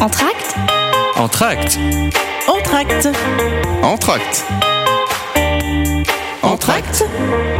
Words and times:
Entracte 0.00 0.54
Entracte 1.16 1.78
Entracte. 2.48 3.08
Entracte. 3.82 4.44
Entracte 6.42 7.04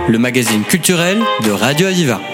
Le 0.08 0.18
magazine 0.18 0.62
culturel 0.62 1.20
de 1.44 1.50
Radio 1.50 1.88
Aviva. 1.88 2.29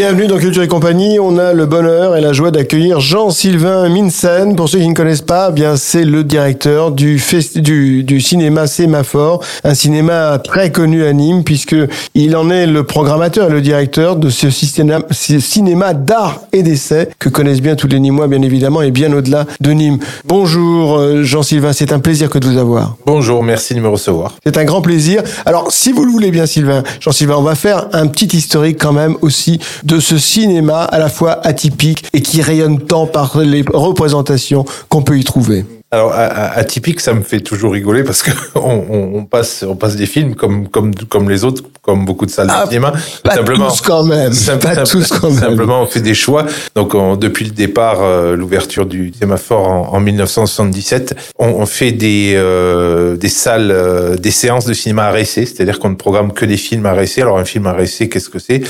Bienvenue 0.00 0.28
dans 0.28 0.38
Culture 0.38 0.62
et 0.62 0.66
Compagnie. 0.68 1.18
On 1.20 1.36
a 1.36 1.52
le 1.52 1.66
bonheur 1.66 2.16
et 2.16 2.22
la 2.22 2.32
joie 2.32 2.50
d'accueillir 2.50 3.00
Jean-Sylvain 3.00 3.86
Minsen. 3.90 4.56
Pour 4.56 4.66
ceux 4.66 4.78
qui 4.78 4.88
ne 4.88 4.94
connaissent 4.94 5.20
pas, 5.20 5.48
eh 5.50 5.52
bien 5.52 5.76
c'est 5.76 6.04
le 6.06 6.24
directeur 6.24 6.90
du, 6.90 7.18
festi- 7.18 7.60
du, 7.60 8.02
du 8.02 8.18
cinéma 8.22 8.66
Sémaphore, 8.66 9.44
un 9.62 9.74
cinéma 9.74 10.40
très 10.42 10.72
connu 10.72 11.04
à 11.04 11.12
Nîmes 11.12 11.44
puisque 11.44 11.76
il 12.14 12.34
en 12.34 12.48
est 12.48 12.66
le 12.66 12.84
programmateur 12.84 13.50
et 13.50 13.52
le 13.52 13.60
directeur 13.60 14.16
de 14.16 14.30
ce, 14.30 14.46
cinéma- 14.48 15.92
d'art 15.92 16.40
et 16.54 16.62
d'essai 16.62 17.10
que 17.18 17.28
connaissent 17.28 17.60
bien 17.60 17.76
tous 17.76 17.86
les 17.88 18.00
Nîmois, 18.00 18.26
bien 18.26 18.40
évidemment, 18.40 18.80
et 18.80 18.92
bien 18.92 19.12
au-delà 19.12 19.44
de 19.60 19.70
Nîmes. 19.72 19.98
Bonjour 20.24 20.96
euh, 20.96 21.24
Jean-Sylvain, 21.24 21.74
c'est 21.74 21.92
un 21.92 21.98
plaisir 22.00 22.30
que 22.30 22.38
de 22.38 22.46
vous 22.48 22.56
avoir. 22.56 22.96
Bonjour, 23.04 23.42
merci 23.42 23.74
de 23.74 23.80
me 23.80 23.88
recevoir. 23.88 24.34
C'est 24.46 24.56
un 24.56 24.64
grand 24.64 24.80
plaisir. 24.80 25.22
Alors, 25.44 25.70
si 25.70 25.92
vous 25.92 26.06
le 26.06 26.10
voulez 26.10 26.30
bien, 26.30 26.46
Sylvain, 26.46 26.84
Jean-Sylvain, 27.00 27.34
on 27.36 27.42
va 27.42 27.54
faire 27.54 27.88
un 27.92 28.06
petit 28.06 28.34
historique 28.34 28.78
quand 28.80 28.94
même 28.94 29.16
aussi 29.20 29.60
de 29.82 29.89
ce 29.98 30.18
cinéma 30.18 30.84
à 30.84 30.98
la 30.98 31.08
fois 31.08 31.44
atypique 31.44 32.04
et 32.12 32.22
qui 32.22 32.42
rayonne 32.42 32.78
tant 32.78 33.06
par 33.06 33.38
les 33.40 33.64
représentations 33.66 34.64
qu'on 34.88 35.02
peut 35.02 35.18
y 35.18 35.24
trouver. 35.24 35.64
Alors, 35.92 36.12
atypique, 36.14 37.00
ça 37.00 37.12
me 37.14 37.22
fait 37.22 37.40
toujours 37.40 37.72
rigoler 37.72 38.04
parce 38.04 38.22
que 38.22 38.30
on, 38.54 38.84
on- 38.88 39.10
on 39.18 39.24
passe, 39.24 39.64
on 39.68 39.74
passe 39.74 39.96
des 39.96 40.06
films 40.06 40.36
comme, 40.36 40.68
comme, 40.68 40.94
comme 40.94 41.28
les 41.28 41.42
autres, 41.42 41.64
comme 41.82 42.04
beaucoup 42.04 42.26
de 42.26 42.30
salles 42.30 42.46
Ah, 42.48 42.62
de 42.62 42.68
cinéma. 42.68 42.92
Pas 43.24 43.38
tous 43.38 43.80
quand 43.80 44.04
même. 44.04 44.32
Pas 44.62 44.84
tous 44.84 45.08
quand 45.08 45.30
même. 45.30 45.40
Simplement, 45.40 45.82
on 45.82 45.86
fait 45.86 46.00
des 46.00 46.14
choix. 46.14 46.46
Donc, 46.76 46.94
on- 46.94 47.16
depuis 47.16 47.44
le 47.44 47.50
départ, 47.50 47.98
euh, 48.02 48.36
l'ouverture 48.36 48.86
du 48.86 49.12
sémaphore 49.18 49.66
en, 49.66 49.92
en 49.96 49.98
1977, 50.00 51.16
on, 51.40 51.46
on 51.48 51.66
fait 51.66 51.90
des, 51.90 52.34
euh, 52.36 53.16
des 53.16 53.28
salles, 53.28 53.72
euh, 53.72 54.14
des 54.16 54.30
séances 54.30 54.66
de 54.66 54.74
cinéma 54.74 55.06
à 55.06 55.18
c'est-à-dire 55.44 55.80
qu'on 55.80 55.90
ne 55.90 55.96
programme 55.96 56.32
que 56.32 56.44
des 56.44 56.56
films 56.56 56.86
à. 56.86 57.22
Alors, 57.22 57.38
un 57.38 57.44
film 57.44 57.66
à 57.66 57.76
essai, 57.82 58.08
qu'est-ce 58.08 58.28
que 58.30 58.38
c'est? 58.38 58.62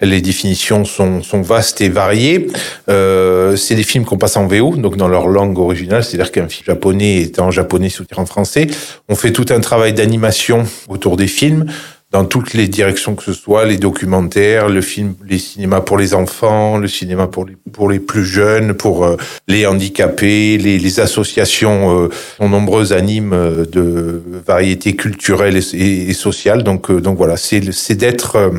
Les 0.00 0.20
définitions 0.20 0.84
sont, 0.84 1.22
sont 1.22 1.40
vastes 1.40 1.80
et 1.82 1.88
variées. 1.88 2.48
Euh, 2.88 3.54
c'est 3.54 3.76
des 3.76 3.84
films 3.84 4.04
qu'on 4.04 4.18
passe 4.18 4.36
en 4.36 4.48
VO, 4.48 4.74
donc 4.76 4.96
dans 4.96 5.06
leur 5.08 5.28
langue 5.28 5.56
originale, 5.60 6.02
c'est-à-dire 6.02 6.32
qu'un 6.32 6.48
film 6.48 6.63
japonais 6.64 7.30
en 7.38 7.50
japonais 7.50 7.88
sous-titré 7.88 8.20
en 8.20 8.26
français. 8.26 8.66
On 9.08 9.14
fait 9.14 9.32
tout 9.32 9.46
un 9.50 9.60
travail 9.60 9.92
d'animation 9.92 10.64
autour 10.88 11.16
des 11.16 11.28
films 11.28 11.66
dans 12.14 12.24
toutes 12.24 12.54
les 12.54 12.68
directions 12.68 13.16
que 13.16 13.24
ce 13.24 13.32
soit, 13.32 13.64
les 13.64 13.76
documentaires, 13.76 14.68
le 14.68 14.80
film, 14.82 15.14
les 15.26 15.38
cinémas 15.38 15.80
pour 15.80 15.98
les 15.98 16.14
enfants, 16.14 16.78
le 16.78 16.86
cinéma 16.86 17.26
pour 17.26 17.44
les, 17.44 17.56
pour 17.72 17.90
les 17.90 17.98
plus 17.98 18.24
jeunes, 18.24 18.74
pour 18.74 19.04
euh, 19.04 19.16
les 19.48 19.66
handicapés, 19.66 20.56
les, 20.56 21.00
associations 21.00 22.04
euh, 22.04 22.08
sont 22.36 22.48
nombreuses 22.48 22.92
à 22.92 23.00
Nîmes 23.00 23.32
euh, 23.32 23.64
de 23.64 24.22
variétés 24.46 24.94
culturelles 24.94 25.56
et, 25.56 26.12
sociales. 26.12 26.62
Donc, 26.62 26.92
donc 26.92 27.16
voilà, 27.16 27.36
c'est 27.36 27.96
d'être 27.96 28.52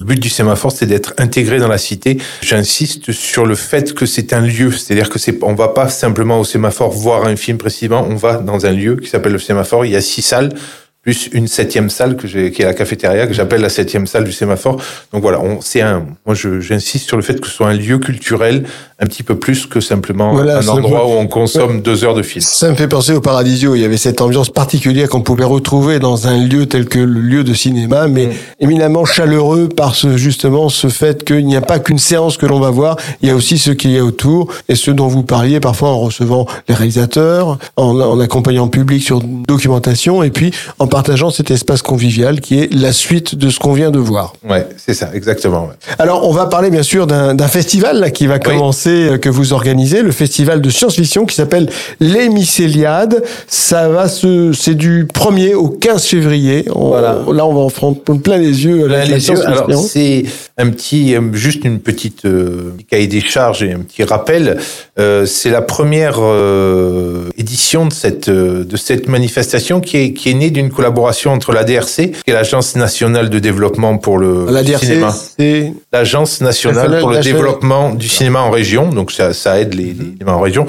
le 0.00 0.06
but 0.06 0.18
du 0.18 0.30
sémaphore, 0.30 0.72
c'est 0.72 0.86
d'être 0.86 1.14
intégré 1.18 1.58
dans 1.58 1.68
la 1.68 1.78
cité. 1.78 2.18
J'insiste 2.42 3.12
sur 3.12 3.44
le 3.46 3.54
fait 3.54 3.92
que 3.94 4.06
c'est 4.06 4.32
un 4.32 4.40
lieu, 4.40 4.72
c'est-à-dire 4.72 5.10
que 5.10 5.18
c'est, 5.18 5.42
on 5.42 5.54
va 5.54 5.68
pas 5.68 5.88
simplement 5.88 6.40
au 6.40 6.44
sémaphore 6.44 6.90
voir 6.90 7.26
un 7.26 7.36
film 7.36 7.58
précisément, 7.58 8.06
on 8.08 8.16
va 8.16 8.38
dans 8.38 8.66
un 8.66 8.72
lieu 8.72 8.96
qui 8.96 9.08
s'appelle 9.08 9.32
le 9.32 9.38
sémaphore. 9.38 9.84
Il 9.84 9.92
y 9.92 9.96
a 9.96 10.00
six 10.00 10.22
salles 10.22 10.50
plus 11.02 11.30
une 11.32 11.48
septième 11.48 11.88
salle 11.88 12.16
que 12.16 12.28
j'ai, 12.28 12.50
qui 12.50 12.60
est 12.60 12.66
la 12.66 12.74
cafétéria, 12.74 13.26
que 13.26 13.32
j'appelle 13.32 13.62
la 13.62 13.70
septième 13.70 14.06
salle 14.06 14.24
du 14.24 14.32
sémaphore. 14.32 14.82
Donc 15.12 15.22
voilà, 15.22 15.40
on, 15.40 15.60
c'est 15.62 15.80
un, 15.80 16.06
moi 16.26 16.34
je, 16.34 16.60
j'insiste 16.60 17.06
sur 17.06 17.16
le 17.16 17.22
fait 17.22 17.40
que 17.40 17.46
ce 17.46 17.54
soit 17.54 17.68
un 17.68 17.74
lieu 17.74 17.98
culturel 17.98 18.64
un 19.02 19.06
petit 19.06 19.22
peu 19.22 19.34
plus 19.36 19.66
que 19.66 19.80
simplement 19.80 20.32
Voilà, 20.32 20.58
un 20.58 20.68
endroit 20.68 21.06
où 21.06 21.12
on 21.12 21.26
consomme 21.26 21.80
deux 21.80 22.04
heures 22.04 22.14
de 22.14 22.22
film. 22.22 22.42
Ça 22.44 22.68
me 22.70 22.74
fait 22.74 22.86
penser 22.88 23.14
au 23.14 23.20
Paradisio. 23.20 23.74
Il 23.74 23.80
y 23.80 23.84
avait 23.84 23.96
cette 23.96 24.20
ambiance 24.20 24.50
particulière 24.50 25.08
qu'on 25.08 25.22
pouvait 25.22 25.44
retrouver 25.44 25.98
dans 25.98 26.26
un 26.28 26.36
lieu 26.36 26.66
tel 26.66 26.84
que 26.86 26.98
le 26.98 27.20
lieu 27.20 27.42
de 27.44 27.54
cinéma, 27.54 28.08
mais 28.08 28.26
Mm. 28.26 28.32
éminemment 28.60 29.04
chaleureux 29.06 29.68
par 29.68 29.94
ce, 29.94 30.16
justement 30.18 30.68
ce 30.68 30.88
fait 30.88 31.24
qu'il 31.24 31.46
n'y 31.46 31.56
a 31.56 31.62
pas 31.62 31.78
qu'une 31.78 31.98
séance 31.98 32.36
que 32.36 32.44
l'on 32.46 32.60
va 32.60 32.68
voir, 32.70 32.96
il 33.22 33.28
y 33.28 33.32
a 33.32 33.34
aussi 33.34 33.56
ce 33.58 33.70
qu'il 33.70 33.90
y 33.92 33.98
a 33.98 34.04
autour 34.04 34.52
et 34.68 34.74
ce 34.74 34.90
dont 34.90 35.06
vous 35.08 35.22
parliez 35.22 35.60
parfois 35.60 35.88
en 35.88 35.98
recevant 36.00 36.46
les 36.68 36.74
réalisateurs, 36.74 37.56
en, 37.76 37.98
en 37.98 38.20
accompagnant 38.20 38.64
le 38.64 38.70
public 38.70 39.02
sur 39.02 39.20
une 39.22 39.42
documentation 39.44 40.22
et 40.22 40.30
puis 40.30 40.52
en 40.78 40.86
partageant 40.86 41.30
cet 41.30 41.50
espace 41.50 41.80
convivial 41.82 42.40
qui 42.40 42.58
est 42.60 42.72
la 42.74 42.92
suite 42.92 43.34
de 43.34 43.48
ce 43.48 43.58
qu'on 43.58 43.72
vient 43.72 43.90
de 43.90 43.98
voir. 43.98 44.34
Ouais, 44.48 44.66
c'est 44.76 44.94
ça, 44.94 45.08
exactement. 45.14 45.62
ouais. 45.68 45.94
Alors, 45.98 46.28
on 46.28 46.32
va 46.32 46.46
parler 46.46 46.68
bien 46.70 46.82
sûr 46.82 47.06
d'un 47.06 47.48
festival 47.48 47.98
là, 48.00 48.10
qui 48.10 48.26
va 48.26 48.38
commencer, 48.38 48.89
euh, 48.90 49.18
que 49.18 49.28
vous 49.28 49.52
organisez, 49.52 50.02
le 50.02 50.12
festival 50.12 50.60
de 50.60 50.70
science-fiction 50.70 51.26
qui 51.26 51.34
s'appelle 51.34 51.68
Les 52.00 52.28
Mycéliades. 52.28 53.22
Ça 53.46 53.88
va 53.88 54.08
se, 54.08 54.52
c'est 54.52 54.74
du 54.74 55.04
1er 55.06 55.54
au 55.54 55.68
15 55.68 56.04
février. 56.06 56.64
On- 56.74 56.88
Voilà. 56.88 57.18
Là, 57.32 57.46
on 57.46 57.54
va 57.54 57.60
en 57.60 57.70
prendre 57.70 57.98
plein 58.00 58.38
les 58.38 58.64
yeux. 58.64 58.84
Plein 58.86 58.96
avec 58.98 59.08
la 59.10 59.16
les 59.16 59.28
yeux. 59.28 59.46
Alors 59.46 59.68
c'est 59.84 60.24
un 60.58 60.70
petit, 60.70 61.14
euh, 61.14 61.20
juste 61.32 61.64
une 61.64 61.78
petite 61.80 62.24
euh, 62.24 62.72
cahier 62.90 63.06
des 63.06 63.20
charges 63.20 63.62
et 63.62 63.72
un 63.72 63.80
petit 63.80 64.02
rappel. 64.04 64.58
Euh, 64.98 65.24
c'est 65.26 65.50
la 65.50 65.62
première 65.62 66.18
euh, 66.20 67.28
édition 67.38 67.86
de 67.86 67.92
cette 67.92 68.28
de 68.30 68.76
cette 68.76 69.08
manifestation 69.08 69.80
qui 69.80 69.96
est 69.96 70.12
qui 70.12 70.30
est 70.30 70.34
née 70.34 70.50
d'une 70.50 70.70
collaboration 70.70 71.32
entre 71.32 71.52
la 71.52 71.64
DRC, 71.64 71.98
est 72.26 72.32
l'agence 72.32 72.76
nationale 72.76 73.30
de 73.30 73.38
développement 73.38 73.96
pour 73.98 74.18
le 74.18 74.46
la 74.50 74.62
DRC, 74.62 74.84
cinéma, 74.84 75.14
c'est 75.38 75.72
l'agence 75.92 76.40
nationale 76.40 77.00
pour 77.00 77.10
le 77.10 77.16
Nationale- 77.16 77.22
développement 77.40 77.84
du 77.94 78.08
cinéma 78.08 78.40
en 78.40 78.50
région. 78.50 78.79
Donc 78.88 79.12
ça, 79.12 79.32
ça 79.34 79.60
aide 79.60 79.74
les, 79.74 79.92
les 79.92 80.04
cinémas 80.12 80.32
en 80.32 80.40
région. 80.40 80.66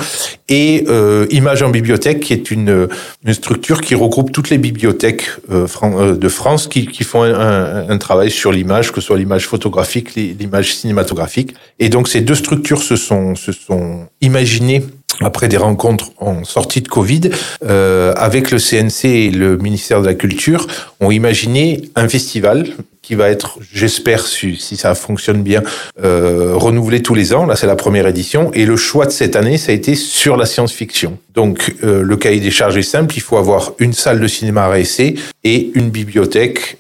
Et 0.49 0.83
euh, 0.89 1.25
Image 1.31 1.63
en 1.63 1.69
bibliothèque, 1.69 2.19
qui 2.19 2.33
est 2.33 2.51
une 2.51 2.88
une 3.25 3.33
structure 3.33 3.79
qui 3.81 3.95
regroupe 3.95 4.31
toutes 4.31 4.49
les 4.49 4.57
bibliothèques 4.57 5.29
euh, 5.51 5.67
fran- 5.67 5.99
euh, 5.99 6.16
de 6.16 6.27
France 6.29 6.67
qui, 6.67 6.88
qui 6.88 7.03
font 7.03 7.23
un, 7.23 7.33
un- 7.33 7.89
un 7.89 7.97
travail 7.97 8.29
sur 8.31 8.51
l'image, 8.51 8.91
que 8.91 8.99
ce 8.99 9.07
soit 9.07 9.17
l'image 9.17 9.47
photographique, 9.47 10.16
les- 10.16 10.33
l'image 10.38 10.75
cinématographique. 10.75 11.53
Et 11.79 11.89
donc 11.89 12.07
ces 12.07 12.22
deux 12.22 12.35
structures 12.35 12.81
se 12.83 12.95
sont, 12.95 13.35
se 13.35 13.51
sont 13.51 14.07
imaginées 14.22 14.83
après 15.21 15.47
des 15.47 15.57
rencontres 15.57 16.11
en 16.17 16.43
sortie 16.43 16.81
de 16.81 16.87
Covid, 16.87 17.29
euh, 17.65 18.13
avec 18.15 18.51
le 18.51 18.59
CNC 18.59 19.05
et 19.05 19.31
le 19.31 19.57
ministère 19.57 20.01
de 20.01 20.07
la 20.07 20.13
Culture, 20.13 20.67
ont 20.99 21.11
imaginé 21.11 21.81
un 21.95 22.07
festival 22.07 22.67
qui 23.01 23.15
va 23.15 23.29
être, 23.29 23.57
j'espère, 23.73 24.25
si, 24.27 24.57
ça 24.57 24.93
fonctionne 24.93 25.41
bien, 25.41 25.63
euh, 26.03 26.53
renouvelé 26.55 27.01
tous 27.01 27.15
les 27.15 27.33
ans. 27.33 27.47
Là, 27.47 27.55
c'est 27.55 27.65
la 27.65 27.75
première 27.75 28.05
édition. 28.05 28.51
Et 28.53 28.65
le 28.65 28.77
choix 28.77 29.05
de 29.07 29.11
cette 29.11 29.35
année, 29.35 29.57
ça 29.57 29.71
a 29.71 29.75
été 29.75 29.95
sur 29.95 30.37
la 30.37 30.45
science-fiction. 30.45 31.17
Donc, 31.33 31.75
euh, 31.83 32.03
le 32.03 32.15
cahier 32.15 32.39
des 32.39 32.51
charges 32.51 32.77
est 32.77 32.83
simple. 32.83 33.15
Il 33.17 33.21
faut 33.21 33.37
avoir 33.37 33.73
une 33.79 33.93
salle 33.93 34.19
de 34.19 34.27
cinéma 34.27 34.65
à 34.65 34.77
essai 34.77 35.15
et 35.43 35.71
une 35.73 35.89
bibliothèque. 35.89 36.77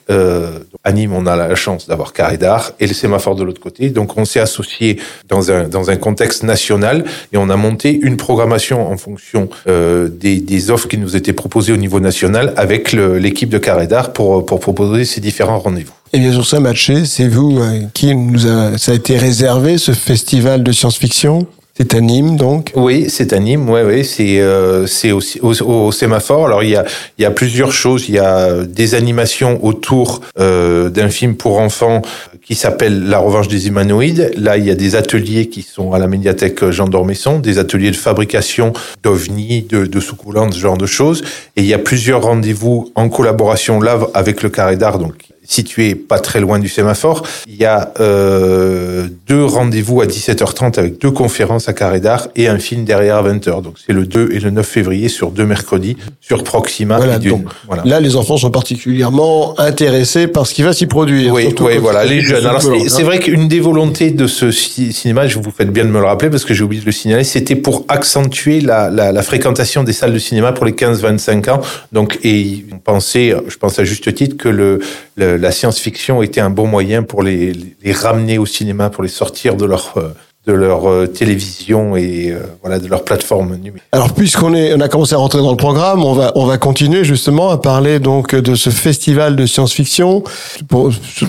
À 0.83 0.91
Nîmes, 0.93 1.13
on 1.13 1.27
a 1.27 1.35
la 1.35 1.53
chance 1.53 1.87
d'avoir 1.87 2.11
Carré 2.11 2.37
d'Art 2.37 2.71
et 2.79 2.87
le 2.87 2.93
sémaphore 2.93 3.35
de 3.35 3.43
l'autre 3.43 3.61
côté. 3.61 3.89
Donc, 3.89 4.17
on 4.17 4.25
s'est 4.25 4.39
associé 4.39 4.99
dans 5.29 5.51
un, 5.51 5.67
dans 5.67 5.91
un 5.91 5.95
contexte 5.95 6.41
national 6.43 7.05
et 7.31 7.37
on 7.37 7.49
a 7.49 7.55
monté 7.55 7.99
une 8.01 8.17
programmation 8.17 8.91
en 8.91 8.97
fonction 8.97 9.47
euh, 9.67 10.09
des, 10.09 10.39
des 10.39 10.71
offres 10.71 10.87
qui 10.87 10.97
nous 10.97 11.15
étaient 11.15 11.33
proposées 11.33 11.71
au 11.71 11.77
niveau 11.77 11.99
national 11.99 12.53
avec 12.57 12.93
l'équipe 12.93 13.49
de 13.49 13.59
Carré 13.59 13.85
d'Art 13.85 14.11
pour, 14.11 14.43
pour 14.45 14.59
proposer 14.59 15.05
ces 15.05 15.21
différents 15.21 15.59
rendez-vous. 15.59 15.93
Et 16.13 16.19
bien 16.19 16.31
sûr, 16.31 16.45
ça 16.45 16.59
matché. 16.59 17.05
C'est 17.05 17.27
vous 17.27 17.59
euh, 17.59 17.81
qui 17.93 18.15
nous 18.15 18.47
a, 18.47 18.77
ça 18.77 18.91
a 18.91 18.95
été 18.95 19.17
réservé 19.17 19.77
ce 19.77 19.91
festival 19.91 20.63
de 20.63 20.71
science-fiction? 20.71 21.45
C'est 21.77 21.95
à 21.95 22.01
Nîmes, 22.01 22.35
donc. 22.35 22.73
Oui, 22.75 23.05
c'est 23.09 23.33
à 23.33 23.39
Nîmes, 23.39 23.69
ouais, 23.69 23.83
ouais, 23.83 24.03
c'est 24.03 24.39
euh, 24.39 24.83
aussi 24.83 25.39
au, 25.41 25.53
au 25.63 25.91
sémaphore. 25.91 26.45
Alors 26.45 26.63
il 26.63 26.71
y 26.71 26.75
a 26.75 26.85
il 27.17 27.21
y 27.21 27.25
a 27.25 27.31
plusieurs 27.31 27.71
choses. 27.71 28.09
Il 28.09 28.15
y 28.15 28.19
a 28.19 28.63
des 28.63 28.93
animations 28.93 29.63
autour 29.63 30.21
euh, 30.39 30.89
d'un 30.89 31.09
film 31.09 31.35
pour 31.35 31.59
enfants 31.59 32.01
qui 32.43 32.55
s'appelle 32.55 33.07
La 33.07 33.19
Revanche 33.19 33.47
des 33.47 33.67
humanoïdes. 33.67 34.31
Là, 34.35 34.57
il 34.57 34.65
y 34.65 34.71
a 34.71 34.75
des 34.75 34.95
ateliers 34.95 35.47
qui 35.47 35.61
sont 35.61 35.93
à 35.93 35.99
la 35.99 36.07
médiathèque 36.07 36.69
Jean 36.71 36.87
d'Ormesson, 36.87 37.39
des 37.39 37.57
ateliers 37.57 37.91
de 37.91 37.95
fabrication 37.95 38.73
d'ovnis, 39.03 39.61
de, 39.63 39.85
de 39.85 39.99
soucouplantes, 39.99 40.53
ce 40.53 40.59
genre 40.59 40.77
de 40.77 40.85
choses. 40.85 41.23
Et 41.55 41.61
il 41.61 41.67
y 41.67 41.73
a 41.73 41.79
plusieurs 41.79 42.23
rendez-vous 42.23 42.91
en 42.95 43.07
collaboration 43.09 43.79
là 43.79 43.99
avec 44.13 44.43
le 44.43 44.49
Carré 44.49 44.75
d'Art, 44.75 44.99
donc 44.99 45.30
situé 45.51 45.95
pas 45.95 46.19
très 46.19 46.39
loin 46.39 46.59
du 46.59 46.69
sémaphore. 46.69 47.23
Il 47.47 47.55
y 47.55 47.65
a 47.65 47.91
euh, 47.99 49.07
deux 49.27 49.43
rendez-vous 49.43 50.01
à 50.01 50.05
17h30 50.05 50.79
avec 50.79 50.99
deux 51.01 51.11
conférences 51.11 51.67
à 51.67 51.73
Carré 51.73 51.99
d'Art 51.99 52.29
et 52.35 52.47
un 52.47 52.57
film 52.57 52.85
derrière 52.85 53.17
à 53.17 53.23
20h. 53.23 53.61
Donc 53.61 53.75
c'est 53.85 53.93
le 53.93 54.05
2 54.05 54.29
et 54.31 54.39
le 54.39 54.49
9 54.49 54.65
février 54.65 55.09
sur 55.09 55.31
deux 55.31 55.45
mercredis 55.45 55.97
sur 56.21 56.43
Proxima. 56.43 56.97
Voilà, 56.97 57.19
donc, 57.19 57.45
Voilà. 57.67 57.83
Là, 57.85 57.99
les 57.99 58.15
enfants 58.15 58.37
sont 58.37 58.51
particulièrement 58.51 59.59
intéressés 59.59 60.27
par 60.27 60.47
ce 60.47 60.53
qui 60.53 60.63
va 60.63 60.71
s'y 60.73 60.85
produire. 60.87 61.33
Oui, 61.33 61.53
oui, 61.59 61.77
voilà, 61.77 62.05
les 62.05 62.21
jeunes. 62.21 62.45
Alors, 62.45 62.61
folklore, 62.61 62.81
c'est 62.81 62.87
hein. 62.87 62.93
c'est 62.97 63.03
vrai 63.03 63.19
qu'une 63.19 63.47
des 63.47 63.59
volontés 63.59 64.11
de 64.11 64.27
ce 64.27 64.51
ci- 64.51 64.93
cinéma, 64.93 65.27
je 65.27 65.37
vous 65.39 65.51
faites 65.51 65.71
bien 65.71 65.83
de 65.83 65.89
me 65.89 65.99
le 65.99 66.05
rappeler 66.05 66.29
parce 66.29 66.45
que 66.45 66.53
j'ai 66.53 66.63
oublié 66.63 66.81
de 66.81 66.85
le 66.85 66.91
signaler, 66.91 67.23
c'était 67.23 67.55
pour 67.55 67.85
accentuer 67.89 68.61
la, 68.61 68.89
la, 68.89 69.11
la 69.11 69.21
fréquentation 69.21 69.83
des 69.83 69.93
salles 69.93 70.13
de 70.13 70.19
cinéma 70.19 70.51
pour 70.53 70.65
les 70.65 70.71
15-25 70.71 71.49
ans. 71.49 71.61
Donc, 71.91 72.19
et 72.23 72.65
on 72.73 72.77
pensait, 72.77 73.35
je 73.47 73.57
pense 73.57 73.79
à 73.79 73.83
juste 73.83 74.13
titre, 74.13 74.37
que 74.37 74.49
le, 74.49 74.79
la 75.21 75.51
science-fiction 75.51 76.21
était 76.21 76.41
un 76.41 76.49
bon 76.49 76.67
moyen 76.67 77.03
pour 77.03 77.23
les, 77.23 77.53
ramener 77.93 78.37
au 78.37 78.45
cinéma, 78.45 78.89
pour 78.89 79.03
les 79.03 79.09
sortir 79.09 79.55
de 79.55 79.65
leur 79.65 79.93
euh, 79.97 80.09
de 80.47 80.53
leur 80.53 80.89
euh, 80.89 81.05
télévision 81.05 81.95
et 81.95 82.31
euh, 82.31 82.39
voilà 82.63 82.79
de 82.79 82.87
leur 82.87 83.03
plateforme 83.03 83.55
numérique. 83.57 83.83
Alors 83.91 84.11
puisqu'on 84.13 84.55
est, 84.55 84.73
on 84.73 84.79
a 84.79 84.89
commencé 84.89 85.13
à 85.13 85.19
rentrer 85.19 85.37
dans 85.37 85.51
le 85.51 85.57
programme, 85.57 86.03
on 86.03 86.13
va 86.13 86.31
on 86.35 86.45
va 86.45 86.57
continuer 86.57 87.03
justement 87.03 87.49
à 87.51 87.57
parler 87.57 87.99
donc 87.99 88.35
de 88.35 88.55
ce 88.55 88.71
festival 88.71 89.35
de 89.35 89.45
science-fiction 89.45 90.23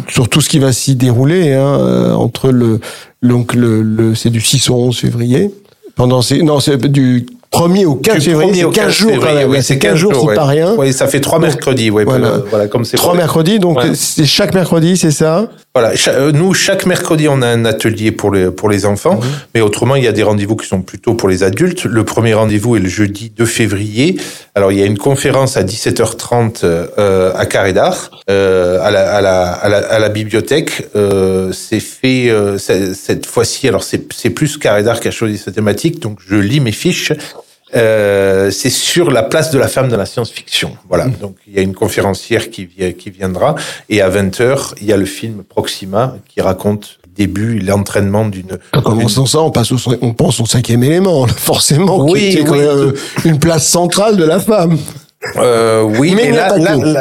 sur, 0.08 0.28
tout 0.30 0.40
ce 0.40 0.48
qui 0.48 0.58
va 0.58 0.72
s'y 0.72 0.94
dérouler 0.94 1.52
hein, 1.52 2.14
entre 2.14 2.50
le 2.50 2.80
donc 3.22 3.54
le, 3.54 3.82
le 3.82 4.14
c'est 4.14 4.30
du 4.30 4.40
6 4.40 4.70
au 4.70 4.76
11 4.76 4.98
février 4.98 5.50
pendant 5.94 6.20
non 6.42 6.60
c'est 6.60 6.78
du 6.78 7.26
1er 7.52 7.84
au 7.86 7.94
15 7.96 8.14
Du 8.16 8.20
février, 8.30 8.62
1er 8.62 8.64
au 8.64 8.72
c'est 8.72 8.80
15 8.80 8.92
jours 8.92 9.10
quand 9.12 9.20
février, 9.20 9.38
même, 9.40 9.50
oui, 9.50 9.62
c'est 9.62 9.78
15 9.78 9.94
jours, 9.96 10.12
c'est 10.14 10.26
ouais. 10.26 10.34
pas 10.34 10.44
rien. 10.46 10.74
Oui, 10.78 10.92
ça 10.92 11.06
fait 11.06 11.20
trois 11.20 11.38
mercredis, 11.38 11.90
ouais, 11.90 12.04
voilà. 12.04 12.38
voilà. 12.48 12.66
comme 12.68 12.84
c'est 12.84 12.96
Trois 12.96 13.12
pas- 13.12 13.18
mercredis, 13.18 13.58
donc 13.58 13.78
c'est 13.94 14.24
chaque 14.26 14.54
mercredi, 14.54 14.96
c'est 14.96 15.10
ça? 15.10 15.48
Voilà, 15.74 15.92
euh, 16.08 16.32
nous 16.32 16.52
chaque 16.52 16.84
mercredi 16.84 17.28
on 17.28 17.40
a 17.40 17.46
un 17.46 17.64
atelier 17.64 18.12
pour 18.12 18.30
les 18.30 18.50
pour 18.50 18.68
les 18.68 18.84
enfants, 18.84 19.20
mais 19.54 19.62
autrement 19.62 19.96
il 19.96 20.04
y 20.04 20.06
a 20.06 20.12
des 20.12 20.22
rendez-vous 20.22 20.54
qui 20.56 20.66
sont 20.66 20.82
plutôt 20.82 21.14
pour 21.14 21.30
les 21.30 21.42
adultes. 21.44 21.84
Le 21.84 22.04
premier 22.04 22.34
rendez-vous 22.34 22.76
est 22.76 22.80
le 22.80 22.90
jeudi 22.90 23.32
2 23.34 23.46
février. 23.46 24.18
Alors 24.54 24.70
il 24.70 24.78
y 24.78 24.82
a 24.82 24.84
une 24.84 24.98
conférence 24.98 25.56
à 25.56 25.62
17h30 25.62 26.60
euh, 26.64 27.32
à 27.34 27.46
Carré 27.46 27.72
d'Art, 27.72 28.10
euh, 28.28 28.80
à, 28.82 28.90
la, 28.90 29.14
à, 29.16 29.20
la, 29.22 29.44
à, 29.50 29.68
la, 29.70 29.78
à 29.78 29.98
la 29.98 30.08
bibliothèque. 30.10 30.88
Euh, 30.94 31.52
c'est 31.52 31.80
fait 31.80 32.30
cette 32.58 33.24
fois-ci. 33.24 33.66
Alors 33.66 33.82
c'est 33.82 34.02
c'est 34.14 34.28
plus 34.28 34.58
Carré 34.58 34.82
d'Art 34.82 35.00
qui 35.00 35.08
a 35.08 35.10
choisi 35.10 35.38
cette 35.38 35.54
thématique, 35.54 36.00
donc 36.00 36.18
je 36.26 36.36
lis 36.36 36.60
mes 36.60 36.72
fiches. 36.72 37.12
Euh, 37.74 38.50
c'est 38.50 38.70
sur 38.70 39.10
la 39.10 39.22
place 39.22 39.50
de 39.50 39.58
la 39.58 39.68
femme 39.68 39.88
dans 39.88 39.96
la 39.96 40.06
science-fiction. 40.06 40.76
Voilà. 40.88 41.06
Donc, 41.06 41.36
il 41.46 41.54
y 41.54 41.58
a 41.58 41.62
une 41.62 41.74
conférencière 41.74 42.50
qui, 42.50 42.68
qui 42.68 43.10
viendra. 43.10 43.54
Et 43.88 44.02
à 44.02 44.10
20h, 44.10 44.74
il 44.80 44.86
y 44.86 44.92
a 44.92 44.96
le 44.96 45.06
film 45.06 45.42
Proxima 45.42 46.16
qui 46.28 46.40
raconte 46.40 46.98
le 47.04 47.12
début, 47.14 47.58
l'entraînement 47.60 48.26
d'une... 48.26 48.58
En 48.74 48.82
commençant 48.82 49.26
ça, 49.26 49.40
on, 49.40 49.50
passe 49.50 49.72
au, 49.72 49.78
on 50.02 50.12
pense 50.12 50.40
au 50.40 50.46
cinquième 50.46 50.82
élément, 50.82 51.26
forcément, 51.36 52.04
Oui, 52.04 52.20
qui, 52.20 52.30
qui 52.30 52.38
est 52.38 52.44
quand 52.44 52.58
oui. 52.58 52.66
même 52.66 52.92
une 53.24 53.38
place 53.38 53.66
centrale 53.66 54.16
de 54.16 54.24
la 54.24 54.38
femme. 54.38 54.76
Euh, 55.36 55.82
oui, 55.82 56.14
Mais 56.16 56.22
mais, 56.22 56.28
il 56.28 56.32
n'y 56.32 56.38
a 56.38 56.48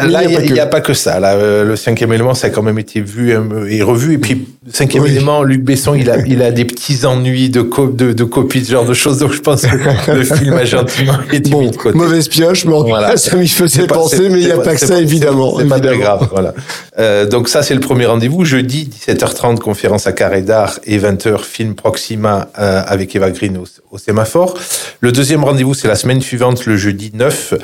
là, 0.08 0.24
il 0.24 0.32
n'y 0.54 0.60
a 0.60 0.66
pas 0.66 0.66
a, 0.66 0.66
que. 0.66 0.72
pas 0.72 0.82
que 0.82 0.94
ça. 0.94 1.20
Là, 1.20 1.34
euh, 1.34 1.64
le 1.64 1.76
cinquième 1.76 2.14
élément, 2.14 2.34
ça 2.36 2.48
a 2.48 2.50
quand 2.52 2.62
même 2.62 2.78
été 2.78 3.02
vu 3.02 3.32
euh, 3.36 3.68
et 3.68 3.82
revu. 3.82 4.14
Et 4.14 4.18
puis, 4.20 4.48
cinquième 4.72 5.04
Oui. 5.04 5.10
élément, 5.12 5.42
Luc 5.44 5.64
Besson, 5.64 5.96
il 5.96 6.10
a, 6.10 6.18
il 6.28 6.42
a 6.44 6.52
des 6.52 6.66
petits 6.66 7.06
ennuis 7.06 7.50
de, 7.50 7.62
co 7.64 7.88
de, 7.88 8.14
de 8.14 8.24
copies, 8.24 8.64
ce 8.66 8.72
genre 8.74 8.86
de 8.86 8.94
choses. 8.94 9.18
Donc, 9.20 9.32
je 9.34 9.40
pense 9.42 9.64
que 9.64 10.12
le 10.12 10.24
film 10.24 10.54
a 10.54 10.66
gentiment 10.66 11.18
été 11.32 11.50
mis 11.50 11.56
Bon, 11.56 11.72
de 11.72 11.76
côté. 11.76 11.98
mauvaise 11.98 12.28
pioche, 12.28 12.66
mais 12.66 12.74
en 12.76 12.84
Voilà. 12.84 13.18
ça 13.18 13.36
m'y 13.36 13.48
faisait 13.48 13.88
pas- 13.88 13.96
penser, 13.96 14.30
mais 14.30 14.40
il 14.40 14.46
n'y 14.46 14.52
a 14.52 14.58
pas 14.60 14.76
que 14.76 14.86
ça, 14.86 15.00
évidemment. 15.00 15.58
C'est 15.58 15.66
pas 15.68 15.80
très 15.80 15.98
grave, 15.98 16.28
voilà. 16.32 16.54
Euh, 17.00 17.26
donc 17.26 17.50
ça, 17.50 17.64
c'est 17.64 17.74
le 17.74 17.80
premier 17.80 18.06
rendez-vous. 18.06 18.46
Jeudi, 18.46 18.88
17h30, 19.08 19.58
conférence 19.60 20.06
à 20.06 20.12
Carré 20.12 20.42
d'Art 20.42 20.80
et 20.86 21.00
20h, 21.00 21.44
film 21.44 21.74
Proxima 21.74 22.50
avec 22.54 23.16
Eva 23.16 23.32
Green 23.32 23.58
au, 23.58 23.66
au 23.92 23.98
sémaphore. 23.98 24.54
Le 25.00 25.12
deuxième 25.12 25.44
rendez-vous, 25.44 25.74
c'est 25.74 25.88
la 25.88 25.96
semaine 25.96 26.22
suivante, 26.22 26.66
le 26.68 26.78
jeudi 26.78 27.12
9, 27.16 27.56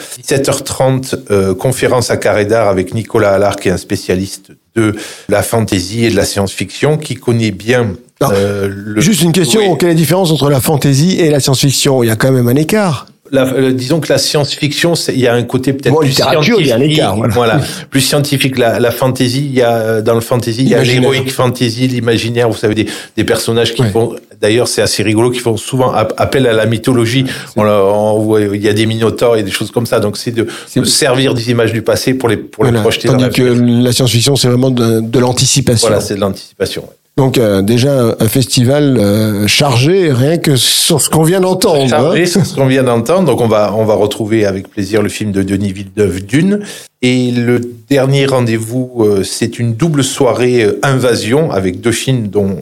17h30, 0.52 1.16
euh, 1.32 1.54
conférence 1.56 2.12
à 2.12 2.18
Carré 2.18 2.46
d'Art 2.46 2.68
avec 2.68 2.94
Nicolas 2.94 3.34
Allard, 3.34 3.56
qui 3.58 3.70
est 3.70 3.72
un 3.72 3.78
spécialiste 3.78 4.52
de 4.76 4.96
la 5.30 5.44
fantasy 5.44 6.06
et 6.06 6.10
de 6.10 6.16
la 6.16 6.26
science-fiction, 6.26 6.98
qui 6.98 7.16
connaît 7.16 7.52
bien 7.52 7.94
euh, 8.24 8.68
le... 8.72 9.02
Juste 9.02 9.22
une 9.22 9.32
question, 9.32 9.62
Oui. 9.62 9.78
quelle 9.78 9.90
est 9.90 9.94
la 9.94 9.98
différence 9.98 10.32
entre 10.32 10.50
la 10.50 10.60
fantaisie 10.60 11.20
et 11.20 11.30
la 11.30 11.40
science-fiction? 11.40 12.04
Il 12.04 12.08
y 12.08 12.12
a 12.12 12.16
quand 12.16 12.32
même 12.32 12.48
un 12.48 12.56
écart. 12.56 13.08
La- 13.32 13.46
euh, 13.46 13.72
disons 13.74 14.00
que 14.00 14.12
la 14.12 14.18
science-fiction, 14.18 14.94
il 15.10 15.20
y 15.20 15.28
a 15.28 15.34
un 15.34 15.44
côté 15.44 15.74
peut-être 15.74 15.94
Bon, 15.94 16.00
plus 16.00 16.12
scientifique. 16.14 16.56
il 16.60 16.68
y 16.68 16.72
a 16.72 16.76
un 16.76 16.80
écart, 16.82 17.16
voilà. 17.32 17.60
plus 17.90 18.02
scientifique. 18.02 18.58
La, 18.58 18.80
la 18.80 18.92
fantasy, 18.92 19.46
il 19.46 19.54
y 19.56 19.62
a 19.62 19.72
euh, 19.76 20.02
dans 20.02 20.16
le 20.16 20.22
fantasy, 20.22 20.62
il 20.62 20.70
y 20.70 20.76
a 20.76 20.84
l'héroïque 20.84 21.32
fantasy, 21.32 21.88
l'imaginaire. 21.88 22.50
Vous 22.50 22.58
savez 22.58 22.76
des, 22.76 22.86
des 23.16 23.24
personnages 23.24 23.74
qui 23.74 23.82
Ouais. 23.82 23.90
font. 23.92 24.16
D'ailleurs, 24.40 24.68
c'est 24.68 24.84
assez 24.84 25.02
rigolo, 25.02 25.32
qui 25.32 25.40
font 25.40 25.58
souvent 25.58 25.92
ap- 25.94 26.14
appel 26.18 26.46
à 26.46 26.54
la 26.54 26.68
mythologie. 26.68 27.26
On, 27.56 28.38
il 28.54 28.62
y 28.62 28.70
a 28.70 28.74
des 28.74 28.86
minotaures 28.86 29.36
et 29.36 29.44
des 29.44 29.50
choses 29.52 29.72
comme 29.72 29.86
ça. 29.88 30.00
Donc, 30.00 30.16
c'est 30.18 30.32
de, 30.32 30.48
de 30.76 30.84
servir 30.84 31.34
des 31.34 31.50
images 31.50 31.74
du 31.74 31.82
passé 31.82 32.14
pour 32.14 32.30
les 32.30 32.38
pour 32.38 32.64
Voilà. 32.64 32.78
les 32.78 32.82
projeter 32.84 33.08
dans 33.08 33.14
Tandis 33.16 33.24
la 33.26 33.30
que 33.32 33.84
la 33.84 33.92
science-fiction, 33.92 34.36
c'est 34.36 34.48
vraiment 34.48 34.70
de, 34.70 35.00
de 35.02 35.20
l'anticipation. 35.20 35.88
Voilà, 35.88 36.02
c'est 36.02 36.16
de 36.16 36.20
l'anticipation. 36.20 36.84
Donc 37.18 37.40
euh, 37.40 37.64
déjà 37.64 38.16
un, 38.20 38.28
festival 38.28 38.98
euh, 39.00 39.48
chargé, 39.48 40.14
rien 40.14 40.38
que 40.38 40.56
sur 40.56 41.02
ce 41.02 41.10
qu'on 41.10 41.24
vient 41.24 41.42
d'entendre. 41.42 41.82
hein. 41.84 41.88
Chargé, 41.88 42.26
c'est 42.28 42.46
ce 42.46 42.54
qu'on 42.54 42.68
vient 42.68 42.84
d'entendre. 42.84 43.26
Donc, 43.26 43.42
on 43.42 43.48
va, 43.48 43.74
on 43.76 43.86
va 43.86 43.96
retrouver 43.96 44.46
avec 44.46 44.70
plaisir 44.70 45.02
le 45.02 45.10
film 45.10 45.32
de 45.32 45.42
Denis 45.42 45.74
Villeneuve, 45.74 46.24
Dune. 46.24 46.60
Et 47.04 47.30
le 47.30 47.62
dernier 47.90 48.26
rendez-vous, 48.26 49.04
euh, 49.06 49.24
c'est 49.24 49.60
une 49.60 49.76
double 49.76 50.04
soirée 50.04 50.64
euh, 50.64 50.80
Invasion 50.82 51.52
avec 51.52 51.80
deux 51.80 51.92
films 51.92 52.28
dont 52.30 52.58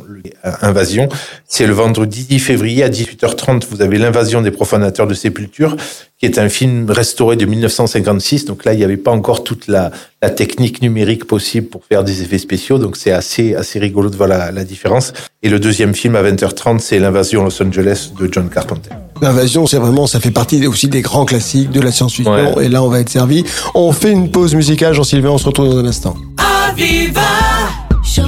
euh, 0.45 0.51
Invasion. 0.61 1.07
C'est 1.47 1.65
le 1.65 1.71
vendredi 1.71 2.25
10 2.25 2.39
février 2.39 2.83
à 2.83 2.89
18h30. 2.89 3.65
Vous 3.69 3.81
avez 3.81 3.97
L'invasion 3.97 4.41
des 4.41 4.51
profanateurs 4.51 5.07
de 5.07 5.13
sépulture, 5.13 5.77
qui 6.17 6.25
est 6.25 6.37
un 6.37 6.49
film 6.49 6.89
restauré 6.91 7.37
de 7.37 7.45
1956. 7.45 8.43
Donc 8.43 8.65
là, 8.65 8.73
il 8.73 8.77
n'y 8.77 8.83
avait 8.83 8.97
pas 8.97 9.11
encore 9.11 9.45
toute 9.45 9.69
la, 9.69 9.91
la 10.21 10.29
technique 10.29 10.81
numérique 10.81 11.25
possible 11.25 11.67
pour 11.67 11.85
faire 11.85 12.03
des 12.03 12.21
effets 12.21 12.37
spéciaux. 12.37 12.77
Donc 12.77 12.97
c'est 12.97 13.11
assez, 13.11 13.55
assez 13.55 13.79
rigolo 13.79 14.09
de 14.09 14.17
voir 14.17 14.27
la, 14.27 14.51
la 14.51 14.65
différence. 14.65 15.13
Et 15.43 15.49
le 15.49 15.61
deuxième 15.61 15.95
film 15.95 16.17
à 16.17 16.23
20h30, 16.23 16.79
c'est 16.79 16.99
L'invasion 16.99 17.45
Los 17.45 17.63
Angeles 17.63 18.11
de 18.19 18.27
John 18.29 18.49
Carpenter. 18.49 18.91
L'invasion, 19.21 19.65
c'est 19.65 19.77
vraiment, 19.77 20.07
ça 20.07 20.19
fait 20.19 20.31
partie 20.31 20.65
aussi 20.67 20.87
des 20.87 21.01
grands 21.01 21.25
classiques 21.25 21.71
de 21.71 21.79
la 21.79 21.91
science-fiction. 21.91 22.55
Ouais. 22.55 22.65
Et 22.65 22.69
là, 22.69 22.83
on 22.83 22.89
va 22.89 22.99
être 22.99 23.09
servi. 23.09 23.43
On 23.73 23.91
fait 23.91 24.11
une 24.11 24.29
pause 24.29 24.55
musicale, 24.55 24.93
Jean-Sylvain, 24.93 25.29
on 25.29 25.37
se 25.37 25.45
retrouve 25.45 25.69
dans 25.69 25.77
un 25.77 25.85
instant. 25.85 26.15
Show 28.03 28.23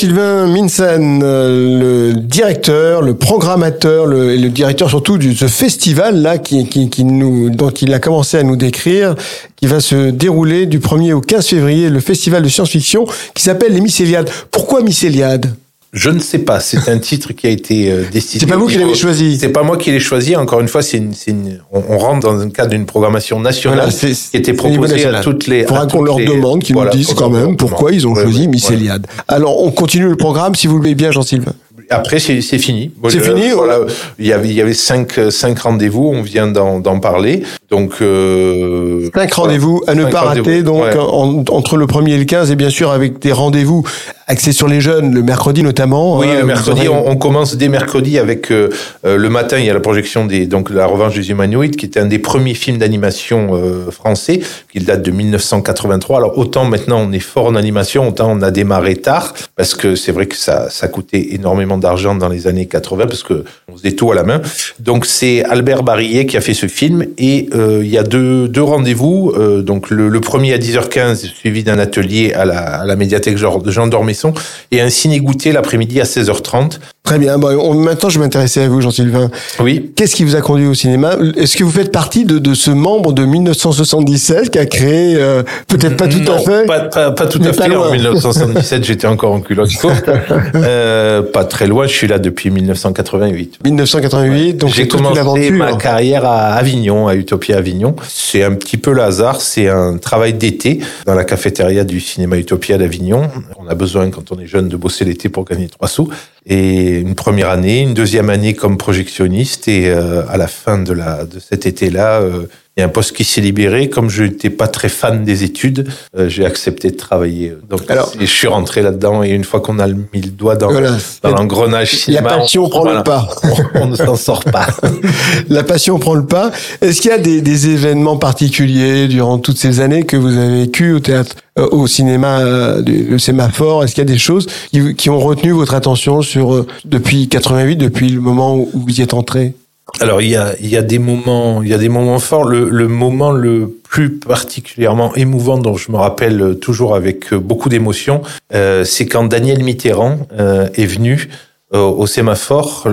Jean-Sylvain 0.00 0.46
Minsen, 0.46 1.20
euh, 1.22 2.12
le 2.12 2.14
directeur, 2.14 3.02
le 3.02 3.12
programmateur, 3.12 4.06
le, 4.06 4.34
le 4.34 4.48
directeur 4.48 4.88
surtout 4.88 5.18
de 5.18 5.34
ce 5.34 5.46
festival 5.46 6.22
là 6.22 6.38
qui, 6.38 6.66
qui, 6.66 6.88
qui 6.88 7.04
nous, 7.04 7.50
dont 7.50 7.68
il 7.68 7.92
a 7.92 7.98
commencé 7.98 8.38
à 8.38 8.42
nous 8.42 8.56
décrire, 8.56 9.14
qui 9.56 9.66
va 9.66 9.78
se 9.80 10.08
dérouler 10.08 10.64
du 10.64 10.78
1er 10.78 11.12
au 11.12 11.20
15 11.20 11.48
février, 11.48 11.90
le 11.90 12.00
festival 12.00 12.42
de 12.42 12.48
science-fiction 12.48 13.04
qui 13.34 13.42
s'appelle 13.42 13.74
les 13.74 13.82
Mycéliades. 13.82 14.30
Pourquoi 14.50 14.80
Mycéliades? 14.80 15.54
Je 15.92 16.08
ne 16.10 16.20
sais 16.20 16.38
pas. 16.38 16.60
C'est 16.60 16.88
un 16.88 16.98
titre 16.98 17.32
qui 17.32 17.48
a 17.48 17.50
été 17.50 17.90
euh, 17.90 18.04
décidé. 18.12 18.38
C'est 18.38 18.46
pas 18.46 18.56
vous 18.56 18.68
qui 18.68 18.78
l'avez 18.78 18.94
choisi. 18.94 19.36
C'est 19.38 19.48
pas 19.48 19.64
moi 19.64 19.76
qui 19.76 19.90
l'ai 19.90 19.98
choisi. 19.98 20.36
Encore 20.36 20.60
une 20.60 20.68
fois, 20.68 20.82
c'est 20.82 20.98
une, 20.98 21.14
c'est 21.14 21.32
une- 21.32 21.58
on, 21.72 21.82
on 21.88 21.98
rentre 21.98 22.20
dans 22.20 22.34
le 22.34 22.46
cadre 22.50 22.70
d'une 22.70 22.86
programmation 22.86 23.40
nationale 23.40 23.90
Voilà, 23.90 24.12
qui 24.12 24.36
était 24.36 24.52
proposée 24.52 25.04
à 25.06 25.20
toutes 25.20 25.48
les. 25.48 25.64
Faudra 25.64 25.82
à 25.82 25.86
qu'on 25.86 26.02
leur 26.02 26.18
les- 26.20 26.26
demande, 26.26 26.62
qu'ils 26.62 26.74
voilà, 26.76 26.92
nous 26.92 26.96
disent 26.96 27.08
faudra 27.08 27.24
quand 27.24 27.30
même 27.30 27.56
pourquoi 27.56 27.90
ils 27.92 28.06
ont 28.06 28.12
Ouais, 28.12 28.22
choisi 28.22 28.42
ouais, 28.42 28.46
Mycéliades. 28.46 29.06
Alors 29.26 29.60
on 29.64 29.72
continue 29.72 30.08
le 30.08 30.16
programme 30.16 30.54
si 30.54 30.68
vous 30.68 30.74
le 30.74 30.80
voulez 30.82 30.94
bien 30.94 31.10
Jean-Sylvain. 31.10 31.54
Après, 31.92 32.20
c'est 32.20 32.40
fini. 32.40 32.92
C'est 33.08 33.18
Euh, 33.18 33.34
fini, 33.34 33.50
Voilà. 33.50 33.80
Il 34.20 34.26
y 34.26 34.32
avait, 34.32 34.46
il 34.48 34.54
y 34.54 34.60
avait 34.60 34.74
cinq, 34.74 35.18
cinq 35.30 35.58
rendez-vous. 35.58 36.08
On 36.14 36.22
vient 36.22 36.46
d'en 36.46 36.78
d'en 36.78 37.00
parler. 37.00 37.42
Donc. 37.70 37.94
Euh, 38.00 39.08
Cinq 39.14 39.32
rendez-vous 39.34 39.82
à 39.86 39.94
ne 39.94 40.04
pas 40.04 40.20
rater, 40.22 40.62
donc 40.62 40.82
ouais. 40.82 40.96
en- 40.98 41.44
entre 41.50 41.76
le 41.76 41.86
1er 41.86 42.12
et 42.14 42.18
le 42.18 42.24
15, 42.24 42.50
et 42.50 42.56
bien 42.56 42.70
sûr 42.70 42.90
avec 42.90 43.18
des 43.20 43.32
rendez-vous 43.32 43.84
axés 44.26 44.52
sur 44.52 44.68
les 44.68 44.80
jeunes, 44.80 45.12
le 45.14 45.22
mercredi 45.22 45.62
notamment. 45.62 46.18
Oui, 46.18 46.26
hein, 46.30 46.40
le 46.40 46.46
mercredi, 46.46 46.86
aurez- 46.88 46.88
on, 46.88 47.10
on 47.10 47.16
commence 47.16 47.56
dès 47.56 47.68
mercredi 47.68 48.18
avec 48.18 48.50
euh, 48.52 48.68
euh, 49.04 49.16
le 49.16 49.28
matin. 49.28 49.58
Il 49.58 49.64
y 49.64 49.70
a 49.70 49.74
la 49.74 49.80
projection 49.80 50.24
des 50.26 50.46
donc 50.46 50.70
la 50.70 50.86
Revanche 50.86 51.14
des 51.14 51.30
humanoïdes, 51.30 51.76
qui 51.76 51.86
était 51.86 52.00
un 52.00 52.06
des 52.06 52.18
premiers 52.18 52.54
films 52.54 52.78
d'animation 52.78 53.50
euh, 53.54 53.90
français, 53.90 54.40
qui 54.72 54.80
date 54.80 55.02
de 55.02 55.10
1983. 55.10 56.16
Alors 56.18 56.38
autant 56.38 56.64
maintenant 56.64 57.00
on 57.00 57.12
est 57.12 57.18
fort 57.20 57.46
en 57.46 57.54
animation, 57.56 58.08
autant 58.08 58.30
on 58.30 58.42
a 58.42 58.50
démarré 58.50 58.96
tard, 58.96 59.34
parce 59.56 59.74
que 59.74 59.94
c'est 59.96 60.12
vrai 60.12 60.26
que 60.26 60.36
ça 60.36 60.70
ça 60.70 60.88
coûtait 60.88 61.28
énormément 61.34 61.78
d'argent 61.78 62.14
dans 62.14 62.28
les 62.28 62.46
années 62.46 62.66
80, 62.66 63.06
parce 63.06 63.22
que 63.22 63.44
on 63.72 63.76
faisait 63.76 63.92
tout 63.92 64.10
à 64.12 64.14
la 64.14 64.22
main. 64.24 64.40
Donc 64.78 65.06
c'est 65.06 65.42
Albert 65.44 65.82
Barillet 65.82 66.26
qui 66.26 66.36
a 66.36 66.40
fait 66.40 66.54
ce 66.54 66.66
film, 66.66 67.04
et 67.18 67.48
euh, 67.54 67.59
il 67.82 67.88
y 67.88 67.98
a 67.98 68.02
deux 68.02 68.48
deux 68.48 68.62
rendez-vous. 68.62 69.32
euh, 69.36 69.62
donc 69.62 69.90
le, 69.90 70.08
le 70.08 70.20
premier 70.20 70.52
à 70.52 70.58
10h15, 70.58 71.26
suivi 71.26 71.62
d'un 71.64 71.78
atelier 71.78 72.32
à 72.32 72.44
la, 72.44 72.80
à 72.80 72.84
la 72.84 72.96
médiathèque 72.96 73.36
Jean 73.36 73.60
Jean 73.66 73.86
d'Ormesson, 73.86 74.32
et 74.70 74.80
un 74.80 74.90
ciné-goûter 74.90 75.52
l'après-midi 75.52 76.00
à 76.00 76.04
16h30. 76.04 76.78
Très 77.10 77.18
bien. 77.18 77.38
Bon, 77.38 77.48
on- 77.60 77.74
maintenant, 77.74 78.08
je 78.08 78.20
vais 78.20 78.24
m'intéresser 78.24 78.60
à 78.60 78.68
vous, 78.68 78.80
Jean-Sylvain. 78.80 79.32
Oui. 79.58 79.90
Qu'est-ce 79.96 80.14
qui 80.14 80.22
vous 80.22 80.36
a 80.36 80.40
conduit 80.40 80.68
au 80.68 80.74
cinéma? 80.74 81.16
Est-ce 81.36 81.56
que 81.56 81.64
vous 81.64 81.72
faites 81.72 81.90
partie 81.90 82.24
de, 82.24 82.38
de 82.38 82.54
ce 82.54 82.70
membre 82.70 83.12
de 83.12 83.24
1977 83.24 84.50
qui 84.50 84.60
a 84.60 84.66
créé, 84.66 85.16
euh, 85.16 85.42
peut-être 85.66 85.96
pas 85.96 86.06
tout 86.06 86.20
non, 86.20 86.34
à 86.34 86.38
fait, 86.38 86.66
Pas, 86.66 86.80
pas, 86.82 87.10
pas 87.10 87.26
tout 87.26 87.40
à 87.42 87.48
pas 87.48 87.64
fait. 87.64 87.68
loin. 87.68 87.88
En 87.88 87.92
1977, 87.92 88.84
j'étais 88.84 89.08
encore 89.08 89.32
en 89.32 89.40
culotte 89.40 89.74
courte. 89.74 90.08
euh, 90.54 91.22
pas 91.22 91.44
très 91.44 91.66
loin. 91.66 91.88
Je 91.88 91.92
suis 91.92 92.06
là 92.06 92.20
depuis 92.20 92.48
1988. 92.50 93.58
1988, 93.64 94.52
donc 94.54 94.70
J'ai 94.72 94.86
commencé 94.86 95.50
ma 95.50 95.72
carrière 95.72 96.24
à 96.24 96.52
Avignon, 96.54 97.08
à 97.08 97.16
Utopia 97.16 97.56
Avignon. 97.56 97.96
C'est 98.06 98.44
un 98.44 98.54
petit 98.54 98.76
peu 98.76 98.92
le 98.92 99.02
hasard. 99.02 99.40
C'est 99.40 99.66
un 99.68 99.96
travail 99.96 100.34
d'été 100.34 100.78
dans 101.06 101.16
la 101.16 101.24
cafétéria 101.24 101.82
du 101.82 101.98
cinéma 101.98 102.36
Utopia 102.36 102.78
d'Avignon. 102.78 103.22
On 103.58 103.66
a 103.66 103.74
besoin, 103.74 104.08
quand 104.10 104.30
on 104.30 104.38
est 104.38 104.46
jeune, 104.46 104.68
de 104.68 104.76
bosser 104.76 105.04
l'été 105.04 105.28
pour 105.28 105.44
gagner 105.44 105.66
trois 105.68 105.88
sous. 105.88 106.08
Et 106.46 107.00
une 107.00 107.14
première 107.14 107.50
année, 107.50 107.80
une 107.80 107.94
deuxième 107.94 108.30
année 108.30 108.54
comme 108.54 108.78
projectionniste. 108.78 109.68
Et 109.68 109.90
euh, 109.90 110.26
à 110.28 110.36
la 110.36 110.48
fin 110.48 110.78
de, 110.78 110.92
la, 110.92 111.24
de 111.24 111.38
cet 111.38 111.66
été-là, 111.66 112.20
euh, 112.20 112.46
il 112.80 112.84
y 112.84 112.84
a 112.84 112.86
un 112.86 112.88
poste 112.88 113.12
qui 113.14 113.24
s'est 113.24 113.42
libéré. 113.42 113.90
Comme 113.90 114.08
je 114.08 114.22
n'étais 114.22 114.48
pas 114.48 114.66
très 114.66 114.88
fan 114.88 115.22
des 115.22 115.44
études, 115.44 115.86
euh, 116.16 116.30
j'ai 116.30 116.46
accepté 116.46 116.90
de 116.90 116.96
travailler. 116.96 117.52
Donc, 117.68 117.82
Alors- 117.90 118.10
je 118.18 118.24
suis 118.24 118.46
rentré 118.46 118.80
là-dedans. 118.80 119.22
Et 119.22 119.28
une 119.30 119.44
fois 119.44 119.60
qu'on 119.60 119.78
a 119.78 119.86
mis 119.86 120.02
le 120.22 120.30
doigt 120.30 120.56
dans, 120.56 120.70
Voilà. 120.70 120.92
dans 121.22 121.30
l'engrenage 121.30 121.92
La 121.92 121.98
cinéma, 121.98 122.28
passion 122.38 122.64
on- 122.64 122.68
prend 122.70 122.80
voilà, 122.80 122.98
le 122.98 123.04
pas. 123.04 123.28
on, 123.74 123.80
on 123.82 123.86
ne 123.88 123.96
s'en 123.96 124.16
sort 124.16 124.44
pas. 124.44 124.66
La 125.50 125.62
passion 125.62 125.98
prend 125.98 126.14
le 126.14 126.24
pas. 126.24 126.52
Est-ce 126.80 127.02
qu'il 127.02 127.10
y 127.10 127.14
a 127.14 127.18
des, 127.18 127.42
des 127.42 127.68
événements 127.68 128.16
particuliers 128.16 129.08
durant 129.08 129.38
toutes 129.38 129.58
ces 129.58 129.80
années 129.80 130.04
que 130.04 130.16
vous 130.16 130.34
avez 130.38 130.62
vécues 130.62 130.92
au 130.94 131.00
théâtre, 131.00 131.36
euh, 131.58 131.68
au 131.72 131.86
cinéma, 131.86 132.38
euh, 132.40 132.80
du- 132.80 133.04
le 133.04 133.18
sémaphore? 133.18 133.84
Est-ce 133.84 133.94
qu'il 133.94 134.02
y 134.04 134.08
a 134.08 134.12
des 134.12 134.18
choses 134.18 134.46
qui, 134.70 134.94
qui 134.94 135.10
ont 135.10 135.18
retenu 135.20 135.50
votre 135.52 135.74
attention 135.74 136.22
sur 136.22 136.64
depuis 136.86 137.28
88, 137.28 137.76
depuis 137.76 138.08
le 138.08 138.20
moment 138.20 138.56
où 138.56 138.70
vous 138.72 138.98
y 138.98 139.02
êtes 139.02 139.12
entré? 139.12 139.52
Alors 139.98 140.22
il 140.22 140.28
y 140.28 140.36
a, 140.36 140.54
y 140.60 140.76
a 140.76 140.82
des 140.82 140.98
moments, 140.98 141.62
il 141.62 141.68
y 141.68 141.74
a 141.74 141.78
des 141.78 141.88
moments 141.88 142.18
forts. 142.20 142.44
Le, 142.44 142.68
le 142.68 142.88
moment 142.88 143.32
le 143.32 143.68
plus 143.88 144.18
particulièrement 144.18 145.14
émouvant 145.16 145.58
dont 145.58 145.76
je 145.76 145.90
me 145.90 145.96
rappelle 145.96 146.58
toujours 146.60 146.94
avec 146.94 147.34
beaucoup 147.34 147.68
d'émotion, 147.68 148.22
euh, 148.54 148.84
c'est 148.84 149.06
quand 149.06 149.24
Daniel 149.24 149.64
Mitterrand 149.64 150.28
euh, 150.38 150.68
est 150.74 150.86
venu 150.86 151.28
euh, 151.74 151.80
au 151.80 152.06
sémaphore. 152.06 152.86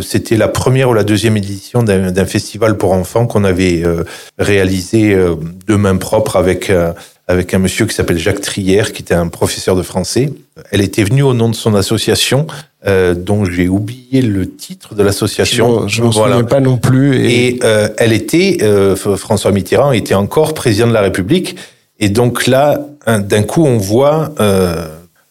C'était 0.00 0.36
la 0.36 0.48
première 0.48 0.88
ou 0.90 0.94
la 0.94 1.04
deuxième 1.04 1.36
édition 1.36 1.82
d'un 1.82 2.10
d'un 2.10 2.26
festival 2.26 2.76
pour 2.76 2.92
enfants 2.92 3.26
qu'on 3.26 3.44
avait 3.44 3.82
euh, 3.84 4.04
réalisé 4.38 5.14
euh, 5.14 5.34
de 5.66 5.76
main 5.76 5.96
propre 5.96 6.36
avec 6.36 6.70
euh, 6.70 6.92
avec 7.30 7.54
un 7.54 7.58
monsieur 7.58 7.86
qui 7.86 7.94
s'appelle 7.94 8.18
Jacques 8.18 8.40
Trière, 8.40 8.92
qui 8.92 9.02
était 9.02 9.14
un 9.14 9.28
professeur 9.28 9.76
de 9.76 9.82
français. 9.82 10.32
Elle 10.72 10.80
était 10.80 11.04
venue 11.04 11.22
au 11.22 11.32
nom 11.32 11.48
de 11.48 11.54
son 11.54 11.74
association, 11.74 12.46
euh, 12.86 13.14
dont 13.14 13.44
j'ai 13.44 13.68
oublié 13.68 14.20
le 14.22 14.50
titre 14.50 14.94
de 14.94 15.02
l'association. 15.02 15.86
Je 15.86 16.02
m'en 16.02 16.10
Voilà. 16.10 16.34
souviens 16.36 16.48
pas 16.48 16.60
non 16.60 16.76
plus. 16.76 17.16
Et, 17.24 17.46
Et 17.56 17.60
euh, 17.62 17.88
elle 17.98 18.12
était, 18.12 18.58
euh, 18.62 18.96
François 18.96 19.52
Mitterrand 19.52 19.92
était 19.92 20.14
encore 20.14 20.54
président 20.54 20.88
de 20.88 20.92
la 20.92 21.02
République. 21.02 21.56
Et 22.00 22.08
donc 22.08 22.46
là, 22.46 22.80
un- 23.06 23.20
d'un 23.20 23.42
coup, 23.42 23.64
on 23.64 23.78
voit 23.78 24.32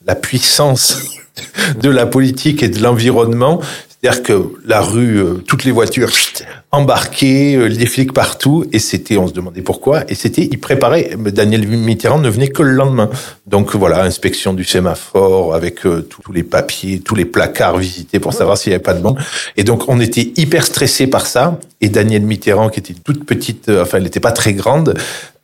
la 0.06 0.16
puissance 0.16 1.02
de 1.82 1.90
la 1.90 2.06
politique 2.06 2.64
et 2.64 2.70
de 2.70 2.82
l'environnement. 2.82 3.60
C'est-à-dire 4.02 4.24
que 4.24 4.54
la 4.66 4.82
rue, 4.82 5.18
euh, 5.18 5.34
toutes 5.46 5.66
les 5.66 5.72
voitures 5.72 6.10
embarquées, 6.72 7.56
euh, 7.56 7.68
les 7.68 7.86
flics 7.86 8.14
partout, 8.14 8.64
et 8.72 8.80
c'était, 8.80 9.18
on 9.18 9.28
se 9.28 9.34
demandait 9.34 9.62
pourquoi, 9.62 10.10
et 10.10 10.16
c'était, 10.16 10.48
il 10.50 10.60
préparait, 10.60 11.16
mais 11.18 11.32
Daniel 11.32 11.68
Mitterrand 11.68 12.20
ne 12.20 12.30
venait 12.30 12.48
que 12.48 12.64
le 12.64 12.72
lendemain. 12.72 13.10
Donc 13.46 13.76
voilà, 13.76 14.04
inspection 14.04 14.54
du 14.54 14.64
sémaphore 14.64 15.54
avec 15.54 15.86
euh, 15.86 16.02
tous 16.02 16.32
les 16.32 16.44
papiers, 16.44 17.00
tous 17.00 17.16
les 17.16 17.26
placards 17.26 17.78
visités 17.78 18.20
pour 18.20 18.34
savoir 18.34 18.58
s'il 18.58 18.70
n'y 18.70 18.76
avait 18.76 18.84
pas 18.84 18.94
de 18.94 19.02
bombe. 19.02 19.20
Et 19.58 19.64
donc 19.66 19.90
on 19.90 20.00
était 20.00 20.32
hyper 20.38 20.66
stressé 20.66 21.08
par 21.08 21.26
ça, 21.26 21.60
et 21.82 21.90
Daniel 21.90 22.22
Mitterrand, 22.22 22.70
qui 22.70 22.80
était 22.80 22.94
toute 22.94 23.26
petite, 23.26 23.68
euh, 23.68 23.82
enfin 23.82 23.98
elle 23.98 24.04
n'était 24.04 24.22
pas 24.22 24.32
très 24.32 24.54
grande, 24.54 24.94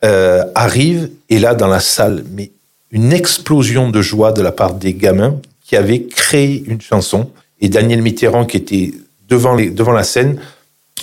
euh, 0.04 0.44
arrive, 0.54 1.10
et 1.28 1.38
là 1.38 1.54
dans 1.54 1.68
la 1.68 1.80
salle, 1.80 2.24
mais 2.32 2.52
une 2.90 3.12
explosion 3.12 3.90
de 3.90 4.00
joie 4.00 4.32
de 4.32 4.40
la 4.40 4.52
part 4.52 4.74
des 4.74 4.94
gamins 4.94 5.36
qui 5.62 5.76
avaient 5.76 6.04
créé 6.04 6.64
une 6.66 6.80
chanson. 6.80 7.28
Et 7.60 7.68
Daniel 7.68 8.02
Mitterrand, 8.02 8.44
qui 8.44 8.56
était 8.56 8.92
devant, 9.28 9.56
devant 9.56 9.92
la 9.92 10.04
scène, 10.04 10.40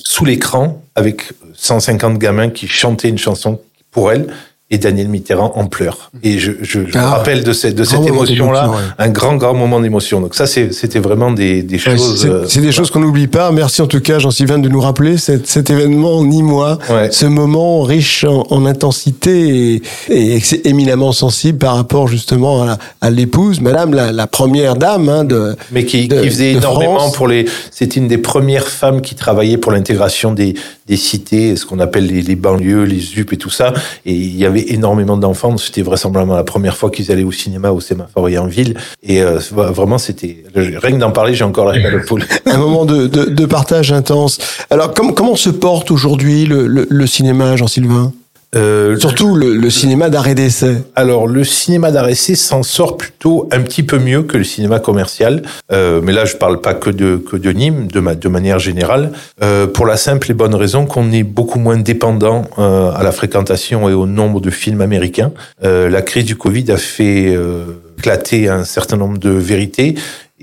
sous 0.06 0.26
l'écran, 0.26 0.84
avec 0.96 1.32
150 1.54 2.18
gamins 2.18 2.50
qui 2.50 2.68
chantaient 2.68 3.10
une 3.10 3.18
chanson 3.18 3.62
pour 3.92 4.12
elle, 4.12 4.34
et 4.74 4.80
Daniel 4.80 5.08
Mitterrand 5.08 5.52
en 5.56 5.66
pleure. 5.68 6.10
Et 6.24 6.40
je, 6.40 6.52
je, 6.62 6.80
je 6.82 6.98
me 6.98 7.04
Ah, 7.04 7.12
rappelle 7.12 7.44
de, 7.44 7.54
cette- 7.54 7.76
de 7.76 7.84
cette 7.84 8.00
moment 8.00 8.24
émotion-là, 8.26 8.70
ouais. 8.70 8.76
un 8.98 9.10
grand, 9.10 9.36
grand 9.36 9.54
moment 9.54 9.80
d'émotion. 9.80 10.20
Donc 10.20 10.34
ça, 10.34 10.48
c'était 10.48 11.00
vraiment 11.00 11.32
des, 11.32 11.62
des 11.62 11.76
Ouais, 11.76 11.80
choses... 11.98 12.22
c'est- 12.48 12.58
euh, 12.58 12.62
des 12.62 12.72
choses 12.72 12.90
qu'on 12.90 13.00
n'oublie 13.02 13.28
pas. 13.28 13.52
Merci 13.52 13.82
en 13.84 13.88
tout 13.88 14.00
cas, 14.02 14.18
Jean-Sylvain, 14.20 14.58
de 14.58 14.70
nous 14.70 14.82
rappeler 14.82 15.18
cet, 15.18 15.46
cet 15.48 15.70
événement 15.70 16.24
ni 16.24 16.42
moi, 16.42 16.80
Ouais. 16.90 17.10
ce 17.12 17.26
moment 17.28 17.84
riche 17.84 18.24
en, 18.24 18.48
en 18.50 18.66
intensité 18.66 19.76
et, 20.10 20.38
et 20.38 20.42
éminemment 20.68 21.12
sensible 21.12 21.60
par 21.60 21.76
rapport 21.76 22.08
justement 22.08 22.66
à, 23.02 23.10
l'épouse, 23.12 23.62
Madame 23.62 23.94
la, 23.94 24.12
la 24.12 24.26
première 24.28 24.76
dame 24.76 25.08
hein, 25.10 25.24
de. 25.24 25.56
mais 25.72 25.86
qui, 25.86 26.08
de- 26.08 26.20
qui 26.22 26.30
faisait 26.30 26.54
énormément 26.54 26.98
France. 27.00 27.14
pour 27.16 27.28
les. 27.28 27.46
C'était 27.72 28.00
une 28.00 28.08
des 28.08 28.18
premières 28.18 28.68
femmes 28.68 29.02
qui 29.02 29.14
travaillait 29.16 29.58
pour 29.58 29.72
l'intégration 29.72 30.32
des, 30.32 30.56
des 30.88 30.98
cités, 30.98 31.56
ce 31.56 31.66
qu'on 31.66 31.80
appelle 31.80 32.08
les, 32.08 32.22
les 32.22 32.36
banlieues, 32.36 32.84
les 32.84 33.00
ZUP 33.00 33.34
et 33.34 33.38
tout 33.38 33.50
ça. 33.50 33.74
Et 34.06 34.14
il 34.14 34.36
y 34.36 34.46
avait 34.46 34.66
énormément 34.74 35.18
d'enfants. 35.18 35.58
C'était 35.58 35.82
vraisemblablement 35.82 36.36
la 36.36 36.44
première 36.44 36.76
fois 36.78 36.90
qu'ils 36.92 37.12
allaient 37.12 37.24
au 37.24 37.32
cinéma, 37.32 37.72
au 37.72 37.80
sémaphore 37.80 38.28
et 38.30 38.38
en 38.38 38.48
ville. 38.48 38.76
Et 39.02 39.22
euh, 39.22 39.40
vraiment, 39.52 39.98
c'était 39.98 40.44
rien 40.56 40.92
que 40.92 40.98
d'en 41.00 41.12
parler, 41.12 41.34
j'ai 41.36 41.44
encore 41.46 41.72
la 41.72 41.80
de 41.80 42.06
poule. 42.06 42.24
Un 42.46 42.58
moment 42.58 42.86
de, 42.86 43.08
de, 43.08 43.26
de 43.26 43.46
partage 43.46 43.92
intense. 43.92 44.40
Alors, 44.70 44.94
com- 44.94 45.14
comment 45.16 45.36
se 45.36 45.50
porte 45.50 45.92
aujourd'hui 45.92 46.46
le, 46.46 46.68
le, 46.68 46.88
le 46.90 47.08
cinéma, 47.08 47.56
Jean-Sylvain? 47.56 48.12
Euh, 48.56 48.98
Surtout 48.98 49.36
le, 49.36 49.56
le 49.56 49.70
cinéma 49.70 50.10
d'arrêt 50.10 50.36
d'essai. 50.36 50.78
Alors, 50.96 51.28
le 51.28 51.44
cinéma 51.44 51.92
d'arrêt 51.92 52.16
s'en 52.16 52.64
sort 52.64 52.98
plutôt 52.98 53.50
un 53.52 53.62
petit 53.62 53.84
peu 53.84 53.98
mieux 54.00 54.24
que 54.24 54.38
le 54.38 54.44
cinéma 54.44 54.80
commercial. 54.80 55.42
Euh, 55.72 56.02
mais 56.04 56.12
là, 56.12 56.26
je 56.26 56.36
parle 56.36 56.62
pas 56.62 56.74
que 56.74 56.90
de, 56.90 57.18
que 57.18 57.36
de 57.36 57.52
Nîmes, 57.52 57.88
de, 57.88 58.00
ma, 58.00 58.16
de 58.16 58.30
manière 58.30 58.60
générale, 58.60 59.12
euh, 59.42 59.68
pour 59.68 59.86
la 59.86 59.98
simple 59.98 60.30
et 60.32 60.34
bonne 60.34 60.56
raison 60.56 60.86
qu'on 60.86 61.12
est 61.12 61.24
beaucoup 61.24 61.60
moins 61.60 61.78
dépendant 61.78 62.46
euh, 62.60 62.92
à 62.92 63.04
la 63.04 63.12
fréquentation 63.12 63.90
et 63.90 63.94
au 63.94 64.06
nombre 64.06 64.42
de 64.42 64.50
films 64.50 64.82
américains. 64.82 65.32
Euh, 65.64 65.90
la 65.90 66.02
crise 66.02 66.26
du 66.26 66.36
Covid 66.36 66.72
a 66.72 66.78
fait 66.78 67.34
euh, 67.36 67.64
éclater 67.98 68.50
un 68.50 68.64
certain 68.66 68.98
nombre 68.98 69.18
de 69.18 69.30
vérités. 69.30 69.96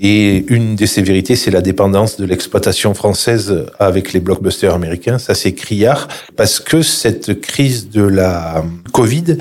Et 0.03 0.45
une 0.51 0.75
de 0.75 0.87
ces 0.87 1.03
vérités, 1.03 1.35
c'est 1.35 1.51
la 1.51 1.61
dépendance 1.61 2.17
de 2.17 2.25
l'exploitation 2.25 2.95
française 2.95 3.67
avec 3.77 4.13
les 4.13 4.19
blockbusters 4.19 4.73
américains. 4.73 5.19
Ça, 5.19 5.35
c'est 5.35 5.53
criard, 5.53 6.07
parce 6.35 6.59
que 6.59 6.81
cette 6.81 7.39
crise 7.39 7.91
de 7.91 8.01
la 8.01 8.65
Covid, 8.93 9.37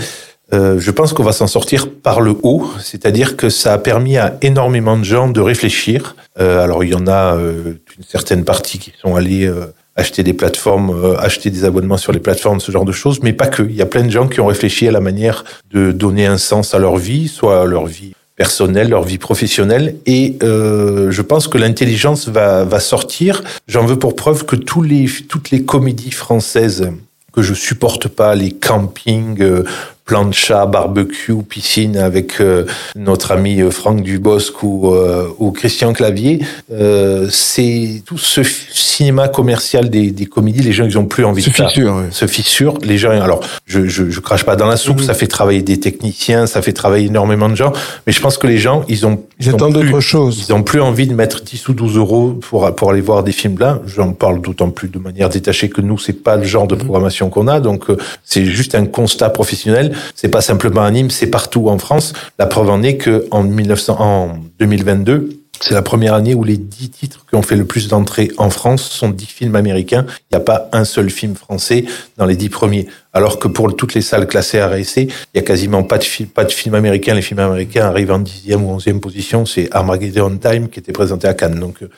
euh, 0.53 0.79
je 0.79 0.91
pense 0.91 1.15
qu'on 1.15 1.23
va 1.23 1.33
s'en 1.33 1.47
sortir 1.47 1.91
par 1.91 2.21
le 2.21 2.37
haut, 2.43 2.71
c'est-à-dire 2.79 3.39
que 3.39 3.49
ça 3.49 3.73
a 3.73 3.79
permis 3.79 4.19
à 4.19 4.37
énormément 4.43 4.99
de 4.99 5.05
gens 5.05 5.29
de 5.29 5.41
réfléchir. 5.41 6.15
Euh, 6.39 6.63
alors, 6.63 6.85
il 6.85 6.91
y 6.91 6.95
en 6.95 7.07
a 7.07 7.37
euh, 7.37 7.81
une 7.97 8.05
certaine 8.07 8.45
partie 8.45 8.79
qui 8.79 8.93
sont 9.01 9.17
allés 9.17 9.51
acheter 9.97 10.23
des 10.23 10.35
plateformes, 10.35 11.17
acheter 11.19 11.49
des 11.49 11.65
abonnements 11.65 11.97
sur 11.97 12.13
les 12.13 12.21
plateformes, 12.21 12.61
ce 12.61 12.71
genre 12.71 12.85
de 12.85 12.93
choses, 12.93 13.21
mais 13.23 13.33
pas 13.33 13.47
que. 13.47 13.63
Il 13.63 13.77
y 13.77 13.83
a 13.83 13.87
plein 13.87 14.03
de 14.03 14.11
gens 14.11 14.29
qui 14.29 14.41
ont 14.41 14.47
réfléchi 14.47 14.87
à 14.87 14.93
la 14.93 15.01
manière 15.01 15.45
de 15.71 15.91
donner 15.91 16.27
un 16.27 16.39
sens 16.39 16.75
à 16.75 16.79
leur 16.79 16.99
vie, 16.99 17.29
soit 17.29 17.63
à 17.63 17.65
leur 17.65 17.87
vie 17.87 18.13
personnelle, 18.41 18.89
leur 18.89 19.03
vie 19.03 19.19
professionnelle. 19.19 19.97
Et 20.07 20.39
euh, 20.43 21.11
je 21.11 21.21
pense 21.21 21.47
que 21.47 21.59
l'intelligence 21.59 22.27
va, 22.27 22.65
va 22.65 22.81
sortir. 22.81 23.43
J'en 23.69 23.85
veux 23.85 23.99
pour 23.99 24.17
preuve 24.17 24.47
que 24.47 24.57
tous 24.57 24.81
les, 24.81 25.05
toutes 25.29 25.51
les 25.51 25.63
comédies 25.63 26.11
françaises 26.11 26.91
que 27.35 27.43
je 27.43 27.53
supporte 27.53 28.09
pas, 28.09 28.35
les 28.35 28.51
campings, 28.51 29.43
euh, 29.43 29.65
plancha, 30.05 30.67
barbecue, 30.67 31.35
piscine 31.49 31.97
avec 31.97 32.41
euh, 32.41 32.65
notre 32.97 33.31
ami 33.33 33.61
euh, 33.61 33.71
Franck 33.71 34.03
Dubosc 34.03 34.63
ou, 34.63 34.93
euh, 34.93 35.29
ou 35.39 35.53
Christian 35.53 35.93
Clavier, 35.93 36.41
euh, 36.73 37.29
c'est 37.31 38.03
tout 38.05 38.19
ce 38.19 38.43
cinéma 38.43 39.29
commercial 39.29 39.89
des, 39.89 40.11
des 40.11 40.27
comédies, 40.27 40.63
les 40.63 40.73
gens 40.73 40.85
ils 40.85 40.99
ont 40.99 41.05
plus 41.07 41.25
envie 41.25 41.43
Ce 41.43 41.51
de 41.51 41.55
ça 41.55 41.69
fissure, 41.69 41.95
ouais. 41.95 42.09
se 42.11 42.27
fissure. 42.27 42.75
Les 42.83 42.99
gens, 42.99 43.11
alors, 43.11 43.41
je, 43.67 43.87
je, 43.87 44.11
je 44.11 44.21
crache 44.21 44.45
pas 44.45 44.57
dans 44.57 44.67
la 44.67 44.77
soupe, 44.77 44.99
Mhm. 45.01 45.05
ça 45.07 45.15
fait 45.15 45.27
travailler 45.29 45.63
des 45.63 45.79
techniciens, 45.79 46.47
ça 46.47 46.61
fait 46.61 46.73
travailler 46.73 47.07
énormément 47.07 47.49
de 47.49 47.55
gens, 47.55 47.73
mais 48.07 48.13
je 48.13 48.21
pense 48.21 48.37
que 48.37 48.47
les 48.47 48.59
gens, 48.59 48.85
ils 48.89 49.07
ont, 49.07 49.23
Ils 49.39 49.49
attendent 49.51 49.79
plus- 49.79 49.91
autre 49.91 50.01
chose. 50.01 50.45
Ils 50.49 50.53
ont 50.53 50.63
plus 50.63 50.81
envie 50.81 51.07
de 51.07 51.15
mettre 51.15 51.43
10 51.43 51.69
ou 51.69 51.73
12 51.73 51.97
euros 51.97 52.39
pour, 52.41 52.75
pour 52.75 52.91
aller 52.91 53.01
voir 53.01 53.23
des 53.23 53.33
films 53.33 53.59
là. 53.59 53.81
J'en 53.87 54.13
parle 54.13 54.41
d'autant 54.41 54.71
plus 54.71 54.89
de 54.89 54.99
manière 54.99 55.29
détachée 55.29 55.69
que 55.69 55.81
nous, 55.81 55.99
c'est 55.99 56.13
pas 56.25 56.37
le 56.37 56.45
genre 56.45 56.67
de 56.67 56.75
programmation 56.75 57.31
qu'on 57.31 57.47
a, 57.49 57.61
donc 57.61 57.91
euh, 57.91 57.97
c'est 58.25 58.45
juste 58.45 58.75
un 58.75 58.87
constat 58.87 59.31
professionnel. 59.31 59.95
C'est 60.15 60.29
pas 60.29 60.41
simplement 60.41 60.83
à 60.83 60.91
Nîmes, 60.91 61.11
c'est 61.11 61.29
partout 61.29 61.69
en 61.69 61.79
France. 61.79 62.13
La 62.39 62.47
preuve 62.47 62.71
en 62.71 62.83
est 62.83 62.97
que 62.97 63.27
en 63.31 63.43
1900, 63.43 63.97
en 63.99 64.39
2022, 64.59 65.41
c'est 65.63 65.75
la 65.75 65.83
première 65.83 66.15
année 66.15 66.35
où 66.35 66.43
les 66.43 66.57
10 66.57 66.89
titres 66.89 67.27
qui 67.29 67.37
ont 67.37 67.43
fait 67.43 67.57
le 67.57 67.67
plus 67.67 67.87
d'entrées 67.87 68.31
en 68.39 68.49
France 68.49 68.83
sont 68.83 69.11
10 69.11 69.27
films 69.27 69.57
américains. 69.57 70.07
Il 70.09 70.37
n'y 70.37 70.37
a 70.39 70.41
pas 70.41 70.71
un 70.73 70.85
seul 70.85 71.11
film 71.11 71.35
français 71.35 71.85
dans 72.17 72.25
les 72.25 72.35
10 72.35 72.49
premiers. 72.49 72.87
Alors 73.13 73.39
que 73.39 73.47
pour 73.47 73.77
toutes 73.77 73.93
les 73.93 74.01
salles 74.01 74.27
classées 74.27 74.63
RSC, 74.63 75.03
il 75.03 75.11
y 75.35 75.39
a 75.39 75.43
quasiment 75.43 75.83
pas 75.83 75.99
de, 75.99 76.25
pas 76.25 76.45
de 76.45 76.53
films 76.53 76.77
américains. 76.77 77.13
Les 77.13 77.21
films 77.21 77.41
américains 77.41 77.87
arrivent 77.87 78.13
en 78.13 78.21
10e 78.21 78.57
ou 78.57 78.79
11e 78.79 79.01
position. 79.01 79.45
C'est 79.45 79.69
Armageddon 79.71 80.39
Time 80.39 80.71
qui 80.71 80.79
était 80.79 80.93
présenté 80.93 81.29
à 81.29 81.35
Cannes. 81.35 81.61
Donc 81.61 81.83
euh, 81.83 81.91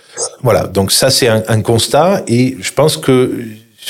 voilà, 0.42 0.66
donc 0.66 0.90
ça 0.90 1.10
c'est 1.10 1.28
un, 1.28 1.44
un 1.46 1.60
constat. 1.60 2.24
Et 2.26 2.56
je 2.60 2.72
pense 2.72 2.96
que 2.96 3.44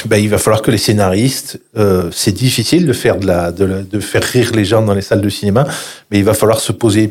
ben, 0.07 0.17
il 0.17 0.29
va 0.29 0.39
falloir 0.39 0.63
que 0.63 0.71
les 0.71 0.79
scénaristes, 0.79 1.61
euh, 1.77 2.09
c'est 2.13 2.33
difficile 2.33 2.87
de 2.87 2.93
faire 2.93 3.17
de 3.19 3.27
la, 3.27 3.53
de 3.53 3.65
la- 3.65 3.83
de 3.83 4.01
faire 4.01 4.23
rire 4.23 4.53
les 4.55 4.65
gens 4.65 4.83
dans 4.83 4.95
les 4.95 5.03
salles 5.03 5.21
de 5.21 5.29
cinéma, 5.29 5.67
mais 6.11 6.19
il 6.19 6.25
va 6.25 6.35
falloir 6.35 6.61
se 6.61 6.73
poser 6.73 7.11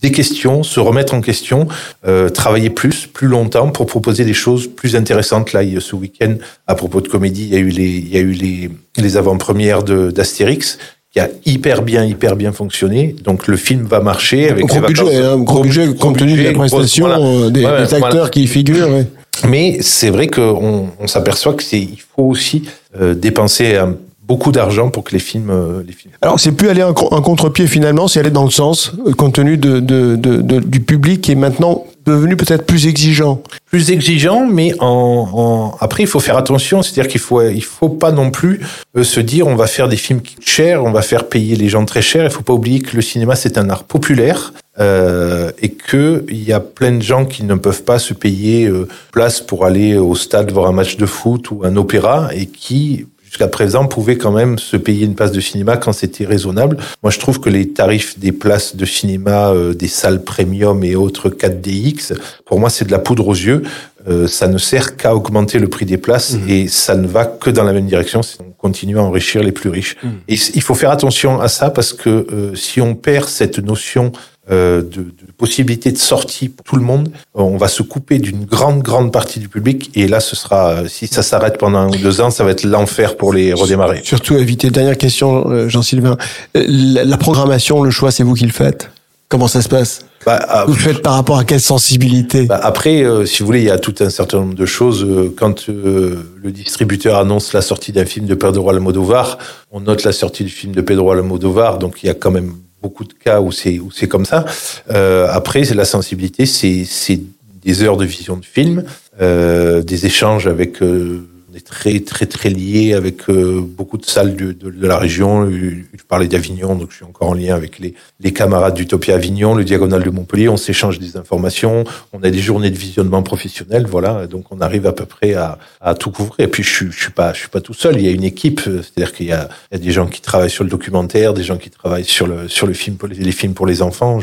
des 0.00 0.10
questions, 0.10 0.62
se 0.64 0.80
remettre 0.80 1.14
en 1.14 1.20
question, 1.20 1.68
euh, 2.08 2.28
travailler 2.28 2.70
plus, 2.70 3.06
plus 3.06 3.28
longtemps 3.28 3.68
pour 3.70 3.86
proposer 3.86 4.24
des 4.24 4.34
choses 4.34 4.66
plus 4.66 4.96
intéressantes. 4.96 5.52
Là, 5.52 5.62
il 5.62 5.74
y 5.74 5.76
a 5.76 5.80
ce 5.80 5.94
week-end, 5.94 6.34
à 6.66 6.74
propos 6.74 7.00
de 7.00 7.08
comédie, 7.08 7.42
il 7.44 7.50
y 7.50 7.56
a 7.56 7.60
eu 7.60 7.68
les, 7.68 7.88
il 7.98 8.08
y 8.08 8.16
a 8.16 8.20
eu 8.20 8.32
les, 8.32 8.70
les 8.96 9.16
avant-premières 9.16 9.82
d'Astérix 9.84 10.78
qui 11.12 11.20
a 11.20 11.28
hyper 11.44 11.82
bien, 11.82 12.04
hyper 12.04 12.34
bien 12.34 12.50
fonctionné. 12.52 13.14
Donc 13.22 13.46
le 13.46 13.56
film 13.56 13.84
va 13.84 14.00
marcher 14.00 14.48
avec 14.48 14.64
Gros 14.66 14.80
budget, 14.80 15.02
vacances- 15.04 15.24
hein, 15.24 15.38
gros 15.38 15.62
budget 15.62 15.86
gros 15.88 15.94
compte 15.94 16.18
tenu 16.18 16.32
de 16.32 16.36
la 16.38 16.42
budget, 16.44 16.54
grosse- 16.54 16.70
prestation 16.72 17.06
voilà. 17.06 17.22
euh, 17.24 17.50
des, 17.50 17.60
des 17.60 17.66
voilà. 17.66 18.06
acteurs 18.06 18.30
qui 18.30 18.42
y 18.44 18.46
figurent. 18.48 18.88
ouais. 18.90 19.06
Mais 19.48 19.78
c'est 19.80 20.10
vrai 20.10 20.28
qu'on 20.28 20.88
on, 20.98 21.06
s'aperçoit 21.06 21.54
que 21.54 21.62
c'est 21.62 21.80
il 21.80 21.98
faut 22.14 22.24
aussi 22.24 22.64
euh, 23.00 23.14
dépenser 23.14 23.74
euh, 23.74 23.86
beaucoup 24.22 24.52
d'argent 24.52 24.88
pour 24.90 25.04
que 25.04 25.12
les 25.12 25.18
films 25.18 25.50
euh, 25.50 25.82
les 25.86 25.92
films. 25.92 26.12
Alors, 26.20 26.38
c'est 26.38 26.52
plus 26.52 26.68
aller 26.68 26.82
un, 26.82 26.90
un 26.90 27.22
contre-pied 27.22 27.66
finalement, 27.66 28.08
c'est 28.08 28.20
aller 28.20 28.30
dans 28.30 28.44
le 28.44 28.50
sens, 28.50 28.92
euh, 29.06 29.12
compte 29.12 29.34
tenu 29.34 29.56
de, 29.56 29.80
de, 29.80 30.16
du 30.60 30.80
public 30.80 31.22
qui 31.22 31.32
est 31.32 31.36
maintenant 31.36 31.84
devenu 32.04 32.36
peut-être 32.36 32.66
plus 32.66 32.86
exigeant. 32.88 33.42
plus 33.66 33.90
exigeant, 33.92 34.44
mais 34.46 34.74
en, 34.80 35.28
en- 35.32 35.76
après 35.80 36.02
il 36.02 36.08
faut 36.08 36.18
faire 36.20 36.36
attention, 36.36 36.82
c'est-à-dire 36.82 37.08
qu'il 37.10 37.20
faut 37.20 37.40
il 37.42 37.62
faut 37.64 37.88
pas 37.88 38.10
non 38.12 38.30
plus 38.30 38.60
se 39.02 39.20
dire 39.20 39.46
on 39.46 39.54
va 39.56 39.66
faire 39.66 39.88
des 39.88 39.96
films 39.96 40.20
qui 40.20 40.34
coûtent 40.34 40.44
cher, 40.48 40.84
on 40.84 40.90
va 40.92 41.02
faire 41.02 41.28
payer 41.28 41.56
les 41.56 41.68
gens 41.68 41.84
très 41.84 42.02
cher. 42.02 42.24
Il 42.24 42.30
faut 42.30 42.42
pas 42.42 42.52
oublier 42.54 42.80
que 42.80 42.94
le 42.96 43.02
cinéma 43.02 43.34
c'est 43.36 43.56
un 43.56 43.70
art 43.70 43.84
populaire 43.84 44.52
euh, 44.80 45.50
et 45.60 45.68
que 45.70 46.24
il 46.28 46.42
y 46.42 46.52
a 46.52 46.60
plein 46.60 46.92
de 46.92 47.02
gens 47.02 47.24
qui 47.26 47.44
ne 47.44 47.54
peuvent 47.54 47.82
pas 47.84 47.98
se 47.98 48.14
payer 48.14 48.66
euh, 48.66 48.88
place 49.12 49.40
pour 49.40 49.64
aller 49.66 49.96
au 49.98 50.14
stade 50.14 50.50
voir 50.50 50.66
un 50.66 50.72
match 50.72 50.96
de 50.96 51.06
foot 51.06 51.50
ou 51.50 51.60
un 51.64 51.76
opéra 51.76 52.30
et 52.34 52.46
qui 52.46 53.06
jusqu'à 53.22 53.48
présent 53.48 53.86
pouvaient 53.86 54.18
quand 54.18 54.30
même 54.32 54.58
se 54.58 54.76
payer 54.76 55.06
une 55.06 55.14
place 55.14 55.32
de 55.32 55.40
cinéma 55.40 55.78
quand 55.78 55.94
c'était 55.94 56.26
raisonnable. 56.26 56.76
Moi, 57.02 57.10
je 57.10 57.18
trouve 57.18 57.40
que 57.40 57.48
les 57.48 57.68
tarifs 57.70 58.18
des 58.18 58.30
places 58.30 58.76
de 58.76 58.84
cinéma, 58.84 59.48
euh, 59.52 59.72
des 59.72 59.88
salles 59.88 60.22
premium 60.22 60.84
et 60.84 60.96
autres 60.96 61.30
4DX, 61.30 62.12
pour 62.44 62.60
moi, 62.60 62.68
c'est 62.68 62.84
de 62.84 62.90
la 62.92 62.98
poudre 62.98 63.26
aux 63.28 63.32
yeux. 63.34 63.62
Euh, 64.06 64.26
ça 64.26 64.48
ne 64.48 64.58
sert 64.58 64.96
qu'à 64.96 65.14
augmenter 65.14 65.58
le 65.60 65.68
prix 65.68 65.86
des 65.86 65.96
places 65.96 66.36
et 66.48 66.68
ça 66.68 66.94
ne 66.94 67.06
va 67.06 67.24
que 67.24 67.48
dans 67.48 67.64
la 67.64 67.72
même 67.72 67.86
direction. 67.86 68.20
C'est 68.22 68.38
on 68.42 68.50
continue 68.68 68.98
à 68.98 69.02
enrichir 69.02 69.42
les 69.42 69.52
plus 69.52 69.70
riches. 69.70 69.96
Et 70.28 70.36
c- 70.36 70.52
il 70.54 70.60
faut 70.62 70.74
faire 70.74 70.90
attention 70.90 71.40
à 71.40 71.48
ça 71.48 71.70
parce 71.70 71.92
que 71.94 72.10
euh, 72.10 72.54
si 72.54 72.80
on 72.82 72.94
perd 72.94 73.28
cette 73.28 73.58
notion 73.60 74.12
de, 74.50 74.80
de 74.82 75.32
possibilité 75.38 75.92
de 75.92 75.98
sortie 75.98 76.48
pour 76.48 76.64
tout 76.64 76.76
le 76.76 76.82
monde, 76.82 77.10
on 77.34 77.56
va 77.56 77.68
se 77.68 77.82
couper 77.82 78.18
d'une 78.18 78.44
grande, 78.44 78.82
grande 78.82 79.12
partie 79.12 79.38
du 79.38 79.48
public. 79.48 79.90
Et 79.94 80.08
là, 80.08 80.20
ce 80.20 80.34
sera, 80.34 80.70
euh, 80.70 80.88
si 80.88 81.06
ça 81.06 81.22
s'arrête 81.22 81.58
pendant 81.58 81.78
un 81.78 81.88
ou 81.88 81.96
deux 81.96 82.20
ans, 82.20 82.30
ça 82.30 82.42
va 82.44 82.50
être 82.50 82.64
l'enfer 82.64 83.16
pour 83.16 83.32
les 83.32 83.52
redémarrer. 83.52 84.00
Surtout 84.04 84.36
éviter. 84.36 84.70
Dernière 84.70 84.98
question, 84.98 85.48
euh, 85.48 85.68
Jean-Sylvain. 85.68 86.16
Euh, 86.56 86.64
La, 86.66 87.04
la 87.04 87.16
programmation, 87.16 87.82
le 87.82 87.90
choix, 87.90 88.10
c'est 88.10 88.24
vous 88.24 88.34
qui 88.34 88.44
le 88.44 88.52
faites? 88.52 88.90
Comment 89.28 89.48
ça 89.48 89.62
se 89.62 89.68
passe? 89.68 90.04
Bah, 90.26 90.44
ah, 90.46 90.64
Vous 90.66 90.74
le 90.74 90.78
faites 90.78 91.02
par 91.02 91.14
rapport 91.14 91.38
à 91.38 91.44
quelle 91.44 91.60
sensibilité? 91.60 92.44
Bah, 92.44 92.60
après, 92.62 93.02
euh, 93.02 93.24
si 93.24 93.40
vous 93.40 93.46
voulez, 93.46 93.60
il 93.60 93.66
y 93.66 93.70
a 93.70 93.78
tout 93.78 93.94
un 94.00 94.10
certain 94.10 94.40
nombre 94.40 94.54
de 94.54 94.66
choses. 94.66 95.04
Euh, 95.04 95.34
Quand 95.36 95.68
euh, 95.68 96.32
le 96.42 96.50
distributeur 96.52 97.16
annonce 97.16 97.52
la 97.54 97.62
sortie 97.62 97.92
d'un 97.92 98.04
film 98.04 98.26
de 98.26 98.34
Pedro 98.34 98.68
Almodovar, 98.70 99.38
on 99.70 99.80
note 99.80 100.04
la 100.04 100.12
sortie 100.12 100.44
du 100.44 100.50
film 100.50 100.74
de 100.74 100.82
Pedro 100.82 101.10
Almodovar, 101.12 101.78
donc 101.78 102.02
il 102.02 102.06
y 102.06 102.10
a 102.10 102.14
quand 102.14 102.30
même 102.30 102.52
beaucoup 102.82 103.04
de 103.04 103.12
cas 103.12 103.40
où 103.40 103.52
c'est 103.52 103.78
où 103.78 103.90
c'est 103.90 104.08
comme 104.08 104.24
ça. 104.24 104.44
Euh, 104.90 105.28
après, 105.30 105.64
c'est 105.64 105.74
la 105.74 105.84
sensibilité, 105.84 106.44
c'est 106.46 107.20
des 107.62 107.82
heures 107.82 107.96
de 107.96 108.04
vision 108.04 108.36
de 108.36 108.44
film, 108.44 108.84
euh, 109.20 109.82
des 109.82 110.06
échanges 110.06 110.48
avec 110.48 110.82
euh, 110.82 111.28
est 111.54 111.66
très 111.66 112.00
très 112.00 112.26
très 112.26 112.48
lié 112.48 112.94
avec 112.94 113.28
euh, 113.28 113.60
beaucoup 113.60 113.98
de 113.98 114.06
salles 114.06 114.34
de, 114.34 114.56
la 114.80 114.96
région. 114.98 115.44
Euh, 115.44 115.84
Je 115.92 116.02
parlais 116.08 116.28
d'Avignon, 116.28 116.74
donc 116.74 116.90
je 116.90 116.96
suis 116.96 117.04
encore 117.04 117.28
en 117.28 117.34
lien 117.34 117.54
avec 117.54 117.78
les, 117.78 117.94
les 118.20 118.32
camarades 118.32 118.74
d'Utopia 118.74 119.14
Avignon, 119.14 119.54
le 119.54 119.64
Diagonal 119.64 120.02
de 120.02 120.10
Montpellier. 120.10 120.48
On 120.48 120.56
s'échange 120.56 120.98
des 120.98 121.16
informations, 121.16 121.84
on 122.12 122.22
a 122.22 122.30
des 122.30 122.40
journées 122.40 122.70
de 122.70 122.78
visionnement 122.78 123.22
professionnel, 123.22 123.86
voilà. 123.86 124.26
Donc 124.26 124.46
on 124.50 124.60
arrive 124.60 124.86
à 124.86 124.92
peu 124.92 125.06
près 125.06 125.34
à, 125.34 125.58
à 125.80 125.94
tout 125.94 126.10
couvrir. 126.10 126.34
Et 126.38 126.48
puis 126.48 126.62
je, 126.62 126.90
je 126.90 126.98
suis 126.98 127.12
pas 127.12 127.32
je 127.32 127.40
suis 127.40 127.48
pas 127.48 127.60
tout 127.60 127.74
seul. 127.74 127.96
Il 127.96 128.06
y 128.06 128.08
a 128.08 128.12
une 128.12 128.24
équipe, 128.24 128.60
c'est-à-dire 128.60 129.12
qu'il 129.12 129.26
y 129.26 129.32
a, 129.32 129.48
des 129.72 129.90
gens 129.90 130.06
qui 130.06 130.20
travaillent 130.20 130.50
sur 130.50 130.64
le 130.64 130.70
documentaire, 130.70 131.34
des 131.34 131.44
gens 131.44 131.58
qui 131.58 131.70
travaillent 131.70 132.04
sur 132.04 132.26
le 132.26 132.48
sur 132.48 132.66
le 132.66 132.72
film 132.72 132.96
les, 133.10 133.32
films 133.32 133.54
pour 133.54 133.66
les 133.66 133.82
enfants. 133.82 134.18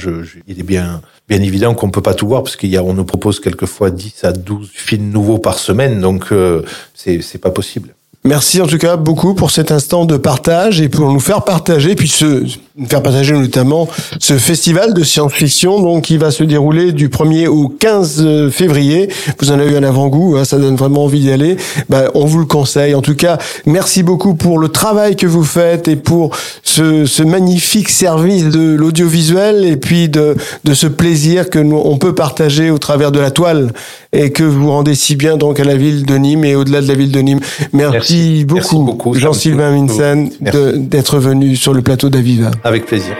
Il 0.48 0.60
est 0.60 0.64
bien 0.64 1.02
bien 1.28 1.42
évident 1.42 1.76
qu'on 1.76 1.92
peut 1.92 2.02
pas 2.02 2.16
tout 2.16 2.28
voir 2.28 2.44
parce 2.44 2.56
qu'il 2.56 2.70
y 2.70 2.78
a 2.78 2.84
on 2.84 2.94
nous 2.94 3.06
propose 3.06 3.40
quelquefois 3.40 3.92
10 3.92 4.24
à 4.24 4.32
12 4.32 4.70
films 4.74 5.10
nouveaux 5.12 5.38
par 5.38 5.60
semaine, 5.60 6.02
donc 6.02 6.32
euh, 6.32 6.64
c'est 6.94 7.19
c'est 7.22 7.38
pas 7.38 7.52
possible. 7.52 7.94
Merci 8.26 8.62
en 8.62 8.68
tout 8.68 8.78
cas 8.78 8.98
beaucoup 8.98 9.34
pour 9.34 9.50
cet 9.50 9.72
instant 9.72 10.04
de 10.04 10.18
partage 10.18 10.82
et 10.82 10.90
pour 10.90 11.10
nous 11.10 11.22
faire 11.22 11.44
partager, 11.44 11.96
puis 11.96 12.10
ce, 12.10 12.44
faire 12.90 13.02
partager 13.02 13.32
notamment 13.32 13.88
ce 14.20 14.38
festival 14.38 14.94
de 14.94 15.04
science-fiction 15.04 15.82
donc 15.82 16.04
qui 16.04 16.18
va 16.18 16.30
se 16.30 16.44
dérouler 16.44 16.92
du 16.92 17.08
1er 17.08 17.48
au 17.48 17.70
15 17.70 18.50
février. 18.52 19.08
Vous 19.40 19.52
en 19.52 19.54
avez 19.54 19.72
eu 19.72 19.78
un 19.78 19.84
avant-goût, 19.84 20.36
hein, 20.38 20.44
ça 20.44 20.58
donne 20.58 20.76
vraiment 20.76 21.06
envie 21.06 21.22
d'y 21.22 21.32
aller. 21.32 21.56
Ben, 21.88 22.10
on 22.14 22.26
vous 22.26 22.40
le 22.40 22.46
conseille. 22.46 22.94
En 22.94 23.02
tout 23.02 23.16
cas, 23.16 23.38
merci 23.66 24.04
beaucoup 24.04 24.36
pour 24.36 24.60
le 24.60 24.68
travail 24.68 25.16
que 25.16 25.26
vous 25.26 25.46
faites 25.46 25.88
et 25.88 25.96
pour 25.96 26.36
ce, 26.62 27.06
ce 27.06 27.24
magnifique 27.24 27.88
service 27.88 28.50
de 28.50 28.76
l'audiovisuel 28.76 29.64
et 29.64 29.78
puis 29.78 30.10
de, 30.10 30.36
de 30.66 30.74
ce 30.74 30.88
plaisir 30.88 31.50
que 31.50 31.60
nous 31.60 31.82
on 31.82 31.98
peut 31.98 32.14
partager 32.14 32.70
au 32.70 32.80
travers 32.80 33.14
de 33.14 33.20
la 33.22 33.32
toile 33.32 33.72
et 34.12 34.32
que 34.32 34.44
vous 34.44 34.70
rendez 34.72 34.96
si 34.96 35.16
bien 35.16 35.38
donc 35.38 35.60
à 35.60 35.64
la 35.64 35.76
ville 35.76 36.06
de 36.06 36.16
Nîmes 36.16 36.44
et 36.46 36.56
au-delà 36.56 36.82
de 36.82 36.88
la 36.88 36.96
ville 36.96 37.12
de 37.12 37.20
Nîmes. 37.20 37.40
Merci, 37.74 38.46
Merci. 38.52 38.76
beaucoup, 38.76 39.14
Jean-Sylvain. 39.14 39.72
Minsen 39.72 40.30
d'être 40.42 41.20
venu 41.20 41.56
sur 41.56 41.74
le 41.74 41.82
plateau 41.82 42.10
d'Aviva. 42.10 42.52
Avec 42.64 42.86
plaisir. 42.86 43.16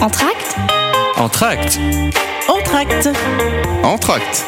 Entracte 0.00 0.56
Entracte. 1.16 1.78
Entracte 2.48 3.08
Entracte. 3.82 4.46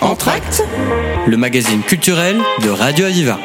Entracte. 0.00 0.64
Le 1.26 1.36
magazine 1.36 1.80
culturel 1.80 2.36
de 2.62 2.70
Radio 2.70 3.06
Aviva. 3.06 3.38